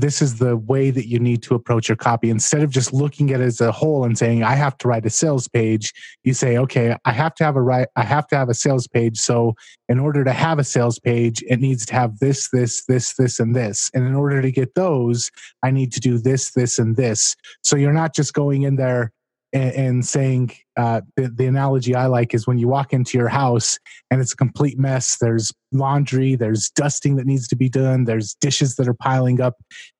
this 0.00 0.22
is 0.22 0.38
the 0.38 0.56
way 0.56 0.90
that 0.90 1.08
you 1.08 1.18
need 1.18 1.42
to 1.42 1.54
approach 1.54 1.88
your 1.88 1.96
copy. 1.96 2.30
Instead 2.30 2.62
of 2.62 2.70
just 2.70 2.92
looking 2.92 3.32
at 3.32 3.40
it 3.40 3.44
as 3.44 3.60
a 3.60 3.72
whole 3.72 4.04
and 4.04 4.16
saying 4.16 4.42
i 4.42 4.54
have 4.54 4.76
to 4.78 4.88
write 4.88 5.04
a 5.04 5.10
sales 5.10 5.48
page 5.48 5.92
you 6.22 6.32
say 6.32 6.56
okay 6.56 6.96
i 7.04 7.12
have 7.12 7.34
to 7.34 7.44
have 7.44 7.56
a 7.56 7.62
right 7.62 7.88
i 7.96 8.02
have 8.02 8.26
to 8.28 8.36
have 8.36 8.48
a 8.48 8.54
sales 8.54 8.86
page. 8.86 9.18
So 9.18 9.54
in 9.88 9.98
order 9.98 10.24
to 10.24 10.32
have 10.32 10.58
a 10.58 10.64
sales 10.64 10.98
page 10.98 11.42
it 11.48 11.60
needs 11.60 11.84
to 11.86 11.94
have 11.94 12.18
this 12.18 12.48
this 12.50 12.84
this 12.86 13.14
this 13.14 13.40
and 13.40 13.54
this. 13.54 13.90
And 13.94 14.06
in 14.06 14.14
order 14.14 14.40
to 14.40 14.52
get 14.52 14.74
those 14.74 15.30
i 15.62 15.70
need 15.70 15.92
to 15.92 16.00
do 16.00 16.18
this 16.18 16.52
this 16.52 16.78
and 16.78 16.96
this. 16.96 17.34
So 17.62 17.76
you're 17.76 17.92
not 17.92 18.14
just 18.14 18.32
going 18.34 18.62
in 18.62 18.76
there 18.76 19.12
and, 19.52 19.72
and 19.72 20.06
saying 20.06 20.52
uh, 20.76 21.00
the, 21.16 21.28
the 21.28 21.46
analogy 21.46 21.94
I 21.94 22.06
like 22.06 22.34
is 22.34 22.46
when 22.46 22.58
you 22.58 22.68
walk 22.68 22.92
into 22.92 23.18
your 23.18 23.28
house 23.28 23.78
and 24.10 24.20
it's 24.20 24.32
a 24.32 24.36
complete 24.36 24.78
mess. 24.78 25.16
There's 25.20 25.52
laundry, 25.72 26.34
there's 26.34 26.70
dusting 26.70 27.16
that 27.16 27.26
needs 27.26 27.48
to 27.48 27.56
be 27.56 27.68
done, 27.68 28.04
there's 28.04 28.34
dishes 28.40 28.76
that 28.76 28.88
are 28.88 28.94
piling 28.94 29.40
up 29.40 29.54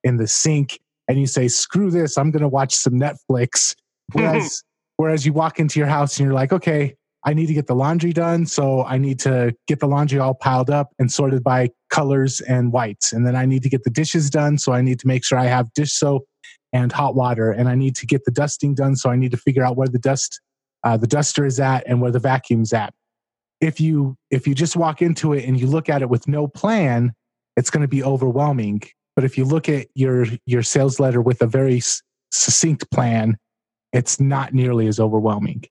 in 0.05 0.17
the 0.17 0.27
sink, 0.27 0.79
and 1.09 1.19
you 1.19 1.27
say, 1.27 1.49
"Screw 1.49 1.91
this! 1.91 2.19
I'm 2.19 2.31
going 2.31 2.43
to 2.43 2.49
watch 2.49 2.75
some 2.75 2.95
Netflix." 2.95 3.75
Whereas, 4.13 4.63
whereas 4.97 5.27
you 5.27 5.35
walk 5.35 5.61
into 5.61 5.79
your 5.79 5.89
house 5.89 6.19
and 6.19 6.25
you're 6.25 6.35
like, 6.35 6.51
"Okay, 6.51 6.95
I 7.25 7.35
need 7.35 7.47
to 7.47 7.55
get 7.55 7.67
the 7.67 7.75
laundry 7.75 8.13
done. 8.13 8.47
So 8.47 8.85
I 8.85 8.97
need 8.97 9.19
to 9.21 9.55
get 9.67 9.81
the 9.81 9.87
laundry 9.87 10.19
all 10.19 10.35
piled 10.35 10.71
up 10.71 10.95
and 10.99 11.13
sorted 11.13 11.43
by 11.43 11.71
colors 11.91 12.41
and 12.41 12.73
whites. 12.73 13.13
And 13.13 13.27
then 13.27 13.35
I 13.37 13.45
need 13.45 13.63
to 13.65 13.69
get 13.69 13.85
the 13.85 13.91
dishes 13.91 14.31
done. 14.31 14.57
So 14.57 14.73
I 14.73 14.81
need 14.81 14.99
to 15.01 15.07
make 15.07 15.25
sure 15.25 15.39
I 15.39 15.45
have 15.45 15.73
dish 15.75 15.93
soap 15.93 16.25
and 16.73 16.93
hot 16.93 17.15
water 17.15 17.51
and 17.51 17.69
i 17.69 17.75
need 17.75 17.97
to 17.97 18.07
get 18.07 18.25
the 18.25 18.31
dusting 18.31 18.75
done 18.75 18.95
so 18.95 19.11
i 19.11 19.17
need 19.17 19.31
to 19.31 19.37
figure 19.37 19.65
out 19.65 19.77
where 19.77 19.89
the 19.89 19.99
dust 19.99 20.41
uh, 20.85 20.97
the 20.97 21.07
duster 21.07 21.45
is 21.45 21.59
at 21.61 21.85
and 21.87 22.01
where 22.01 22.11
the 22.11 22.21
vacuum's 22.21 22.73
at. 22.73 22.95
If 23.61 23.81
you 23.81 24.17
if 24.31 24.47
you 24.47 24.55
just 24.55 24.77
walk 24.77 25.03
into 25.03 25.33
it 25.33 25.45
and 25.45 25.61
you 25.61 25.67
look 25.67 25.89
at 25.89 26.03
it 26.03 26.09
with 26.09 26.29
no 26.29 26.47
plan 26.47 27.13
it's 27.57 27.71
going 27.71 27.83
to 27.83 27.89
be 27.89 28.05
overwhelming. 28.05 28.81
But 29.17 29.25
if 29.25 29.37
you 29.37 29.45
look 29.45 29.69
at 29.69 29.89
your 29.95 30.27
your 30.47 30.63
sales 30.63 31.01
letter 31.01 31.21
with 31.21 31.43
a 31.43 31.47
very 31.47 31.79
s- 31.79 32.03
succinct 32.31 32.89
plan 32.91 33.37
it's 33.93 34.21
not 34.21 34.53
nearly 34.53 34.87
as 34.87 35.01
overwhelming. 35.01 35.65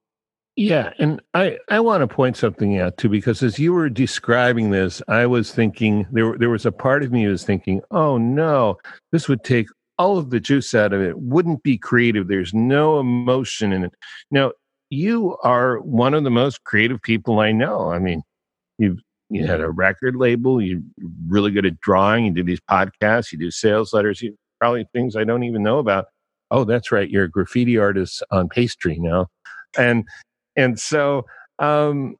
Yeah 0.57 0.91
and 0.99 1.21
i 1.33 1.57
i 1.69 1.79
want 1.79 2.01
to 2.01 2.07
point 2.07 2.35
something 2.35 2.79
out 2.79 2.97
too 2.97 3.09
because 3.09 3.41
as 3.41 3.57
you 3.57 3.71
were 3.71 3.89
describing 3.89 4.71
this 4.71 5.01
i 5.07 5.25
was 5.25 5.53
thinking 5.53 6.07
there 6.11 6.35
there 6.37 6.49
was 6.49 6.65
a 6.65 6.71
part 6.71 7.03
of 7.03 7.11
me 7.11 7.27
was 7.27 7.43
thinking 7.43 7.79
oh 7.91 8.17
no 8.17 8.77
this 9.11 9.29
would 9.29 9.43
take 9.43 9.67
all 9.97 10.17
of 10.17 10.29
the 10.29 10.39
juice 10.39 10.73
out 10.73 10.93
of 10.93 11.01
it 11.01 11.19
wouldn't 11.19 11.63
be 11.63 11.77
creative. 11.77 12.27
There's 12.27 12.53
no 12.53 12.99
emotion 12.99 13.73
in 13.73 13.83
it. 13.83 13.93
Now, 14.31 14.51
you 14.89 15.37
are 15.43 15.79
one 15.79 16.13
of 16.13 16.23
the 16.23 16.29
most 16.29 16.63
creative 16.63 17.01
people 17.01 17.39
I 17.39 17.51
know. 17.51 17.91
I 17.91 17.99
mean, 17.99 18.23
you've 18.77 18.99
you 19.29 19.45
had 19.45 19.59
a 19.59 19.69
record 19.69 20.15
label, 20.15 20.61
you're 20.61 20.79
really 21.27 21.51
good 21.51 21.65
at 21.65 21.81
drawing, 21.81 22.25
you 22.25 22.31
do 22.31 22.43
these 22.43 22.61
podcasts, 22.61 23.31
you 23.31 23.37
do 23.37 23.51
sales 23.51 23.93
letters, 23.93 24.21
you 24.21 24.37
probably 24.57 24.87
things 24.93 25.17
I 25.17 25.25
don't 25.25 25.43
even 25.43 25.63
know 25.63 25.79
about. 25.79 26.05
Oh, 26.49 26.63
that's 26.63 26.93
right, 26.93 27.09
you're 27.09 27.25
a 27.25 27.29
graffiti 27.29 27.77
artist 27.77 28.23
on 28.31 28.47
pastry 28.47 28.97
now. 28.99 29.27
And 29.77 30.05
and 30.55 30.79
so 30.79 31.25
um 31.59 32.15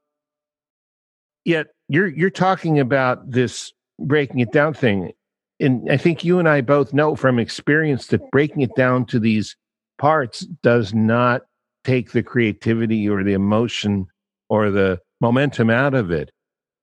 yet 1.44 1.68
you're 1.88 2.08
you're 2.08 2.28
talking 2.28 2.78
about 2.78 3.30
this 3.30 3.72
breaking 3.98 4.40
it 4.40 4.52
down 4.52 4.74
thing 4.74 5.12
and 5.60 5.90
I 5.90 5.96
think 5.96 6.24
you 6.24 6.38
and 6.38 6.48
I 6.48 6.60
both 6.60 6.92
know 6.92 7.16
from 7.16 7.38
experience 7.38 8.08
that 8.08 8.30
breaking 8.30 8.62
it 8.62 8.74
down 8.76 9.06
to 9.06 9.18
these 9.18 9.56
parts 9.98 10.40
does 10.62 10.94
not 10.94 11.42
take 11.84 12.12
the 12.12 12.22
creativity 12.22 13.08
or 13.08 13.24
the 13.24 13.32
emotion 13.32 14.06
or 14.48 14.70
the 14.70 15.00
momentum 15.20 15.70
out 15.70 15.94
of 15.94 16.10
it. 16.10 16.30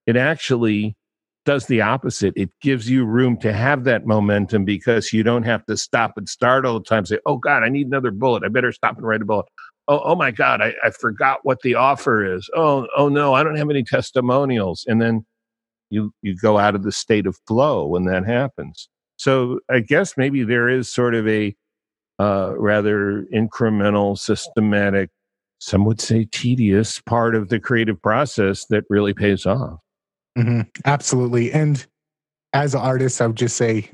It 0.06 0.16
actually 0.16 0.96
does 1.44 1.66
the 1.66 1.80
opposite. 1.80 2.34
It 2.36 2.50
gives 2.60 2.90
you 2.90 3.04
room 3.04 3.38
to 3.38 3.52
have 3.52 3.84
that 3.84 4.06
momentum 4.06 4.64
because 4.64 5.12
you 5.12 5.22
don't 5.22 5.44
have 5.44 5.64
to 5.66 5.76
stop 5.76 6.14
and 6.16 6.28
start 6.28 6.66
all 6.66 6.78
the 6.78 6.84
time. 6.84 7.06
Say, 7.06 7.18
"Oh 7.24 7.36
God, 7.36 7.62
I 7.62 7.68
need 7.68 7.86
another 7.86 8.10
bullet. 8.10 8.42
I 8.44 8.48
better 8.48 8.72
stop 8.72 8.96
and 8.96 9.06
write 9.06 9.22
a 9.22 9.24
bullet." 9.24 9.46
Oh, 9.88 10.00
oh 10.04 10.14
my 10.16 10.32
God, 10.32 10.60
I, 10.60 10.74
I 10.82 10.90
forgot 10.90 11.40
what 11.44 11.60
the 11.62 11.76
offer 11.76 12.34
is. 12.34 12.50
Oh, 12.56 12.88
oh 12.96 13.08
no, 13.08 13.34
I 13.34 13.44
don't 13.44 13.56
have 13.56 13.70
any 13.70 13.84
testimonials. 13.84 14.84
And 14.88 15.00
then 15.00 15.24
you 15.90 16.12
you 16.22 16.36
go 16.36 16.58
out 16.58 16.74
of 16.74 16.82
the 16.82 16.92
state 16.92 17.26
of 17.26 17.36
flow 17.46 17.86
when 17.86 18.04
that 18.04 18.26
happens. 18.26 18.88
So 19.16 19.60
I 19.70 19.80
guess 19.80 20.14
maybe 20.16 20.44
there 20.44 20.68
is 20.68 20.92
sort 20.92 21.14
of 21.14 21.26
a 21.26 21.54
uh, 22.18 22.54
rather 22.56 23.26
incremental, 23.32 24.18
systematic, 24.18 25.10
some 25.58 25.84
would 25.84 26.00
say 26.00 26.26
tedious 26.30 27.00
part 27.00 27.34
of 27.34 27.48
the 27.48 27.58
creative 27.58 28.00
process 28.00 28.66
that 28.66 28.84
really 28.90 29.14
pays 29.14 29.46
off. 29.46 29.80
Mm-hmm. 30.36 30.62
Absolutely. 30.84 31.52
And 31.52 31.84
as 32.52 32.74
an 32.74 32.80
artist, 32.80 33.20
I 33.20 33.26
would 33.26 33.36
just 33.36 33.56
say 33.56 33.90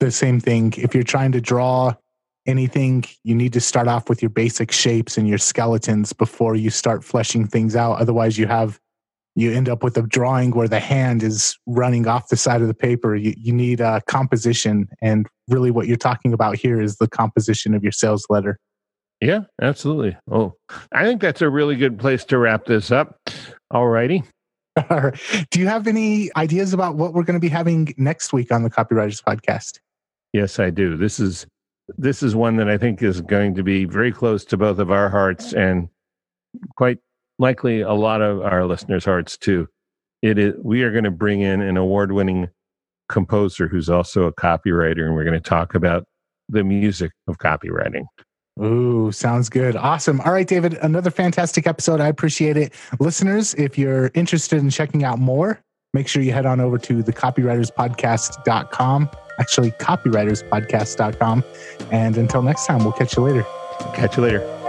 the 0.00 0.10
same 0.10 0.38
thing. 0.40 0.74
If 0.76 0.94
you're 0.94 1.02
trying 1.02 1.32
to 1.32 1.40
draw 1.40 1.94
anything, 2.46 3.04
you 3.24 3.34
need 3.34 3.52
to 3.54 3.60
start 3.60 3.88
off 3.88 4.08
with 4.08 4.20
your 4.20 4.30
basic 4.30 4.70
shapes 4.70 5.16
and 5.16 5.28
your 5.28 5.38
skeletons 5.38 6.12
before 6.12 6.56
you 6.56 6.70
start 6.70 7.04
fleshing 7.04 7.46
things 7.46 7.76
out. 7.76 8.00
Otherwise, 8.00 8.36
you 8.36 8.46
have 8.46 8.80
you 9.34 9.52
end 9.52 9.68
up 9.68 9.82
with 9.82 9.96
a 9.96 10.02
drawing 10.02 10.50
where 10.50 10.68
the 10.68 10.80
hand 10.80 11.22
is 11.22 11.56
running 11.66 12.06
off 12.06 12.28
the 12.28 12.36
side 12.36 12.60
of 12.60 12.68
the 12.68 12.74
paper. 12.74 13.16
You, 13.16 13.34
you 13.36 13.52
need 13.52 13.80
a 13.80 14.02
composition. 14.06 14.88
And 15.00 15.26
really, 15.48 15.70
what 15.70 15.86
you're 15.86 15.96
talking 15.96 16.32
about 16.32 16.56
here 16.56 16.80
is 16.80 16.96
the 16.96 17.08
composition 17.08 17.74
of 17.74 17.82
your 17.82 17.92
sales 17.92 18.26
letter. 18.28 18.58
Yeah, 19.20 19.42
absolutely. 19.60 20.16
Oh, 20.30 20.54
I 20.92 21.04
think 21.04 21.20
that's 21.20 21.42
a 21.42 21.48
really 21.48 21.76
good 21.76 21.98
place 21.98 22.24
to 22.26 22.38
wrap 22.38 22.66
this 22.66 22.90
up. 22.90 23.20
All 23.70 23.88
righty. 23.88 24.24
Do 25.50 25.60
you 25.60 25.66
have 25.66 25.86
any 25.86 26.30
ideas 26.36 26.72
about 26.72 26.96
what 26.96 27.14
we're 27.14 27.22
going 27.22 27.34
to 27.34 27.40
be 27.40 27.48
having 27.48 27.94
next 27.96 28.32
week 28.32 28.50
on 28.50 28.62
the 28.62 28.70
Copywriters 28.70 29.22
Podcast? 29.22 29.78
Yes, 30.32 30.58
I 30.58 30.70
do. 30.70 30.96
This 30.96 31.20
is 31.20 31.46
this 31.98 32.22
is 32.22 32.34
one 32.34 32.56
that 32.56 32.68
I 32.68 32.78
think 32.78 33.02
is 33.02 33.20
going 33.20 33.54
to 33.56 33.62
be 33.62 33.84
very 33.84 34.12
close 34.12 34.44
to 34.46 34.56
both 34.56 34.78
of 34.78 34.90
our 34.90 35.10
hearts 35.10 35.52
and 35.52 35.88
quite 36.76 36.98
likely 37.42 37.82
a 37.82 37.92
lot 37.92 38.22
of 38.22 38.40
our 38.40 38.64
listeners' 38.64 39.04
hearts 39.04 39.36
too. 39.36 39.68
It 40.22 40.38
is 40.38 40.54
we 40.62 40.82
are 40.84 40.92
going 40.92 41.04
to 41.04 41.10
bring 41.10 41.42
in 41.42 41.60
an 41.60 41.76
award-winning 41.76 42.48
composer 43.08 43.68
who's 43.68 43.90
also 43.90 44.22
a 44.22 44.32
copywriter, 44.32 45.04
and 45.04 45.14
we're 45.14 45.24
going 45.24 45.40
to 45.40 45.40
talk 45.40 45.74
about 45.74 46.04
the 46.48 46.64
music 46.64 47.10
of 47.28 47.38
copywriting. 47.38 48.04
Ooh, 48.62 49.10
sounds 49.12 49.48
good. 49.48 49.76
Awesome. 49.76 50.20
All 50.20 50.32
right, 50.32 50.46
David, 50.46 50.74
another 50.74 51.10
fantastic 51.10 51.66
episode. 51.66 52.00
I 52.00 52.08
appreciate 52.08 52.56
it. 52.56 52.72
Listeners, 53.00 53.54
if 53.54 53.76
you're 53.76 54.10
interested 54.14 54.60
in 54.60 54.70
checking 54.70 55.04
out 55.04 55.18
more, 55.18 55.60
make 55.94 56.06
sure 56.06 56.22
you 56.22 56.32
head 56.32 56.46
on 56.46 56.60
over 56.60 56.78
to 56.78 57.02
the 57.02 57.12
copywriterspodcast.com. 57.12 59.10
Actually, 59.40 59.70
copywriterspodcast.com. 59.72 61.44
And 61.90 62.16
until 62.16 62.42
next 62.42 62.66
time, 62.66 62.84
we'll 62.84 62.92
catch 62.92 63.16
you 63.16 63.22
later. 63.24 63.44
Catch 63.94 64.16
you 64.16 64.22
later. 64.22 64.61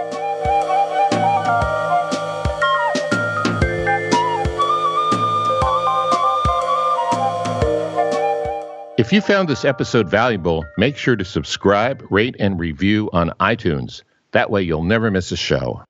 If 9.04 9.12
you 9.12 9.20
found 9.20 9.50
this 9.50 9.66
episode 9.66 10.08
valuable, 10.08 10.64
make 10.78 10.96
sure 10.96 11.14
to 11.14 11.26
subscribe, 11.26 12.02
rate, 12.08 12.36
and 12.40 12.58
review 12.58 13.10
on 13.12 13.32
iTunes. 13.38 14.02
That 14.30 14.50
way 14.50 14.62
you'll 14.62 14.82
never 14.82 15.10
miss 15.10 15.30
a 15.30 15.36
show. 15.36 15.84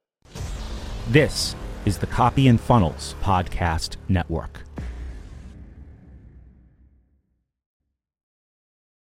This 1.11 1.55
is 1.85 1.99
the 1.99 2.09
Copy 2.09 2.49
and 2.49 2.61
Funnels 2.61 3.15
Podcast 3.23 3.99
Network. 4.09 4.65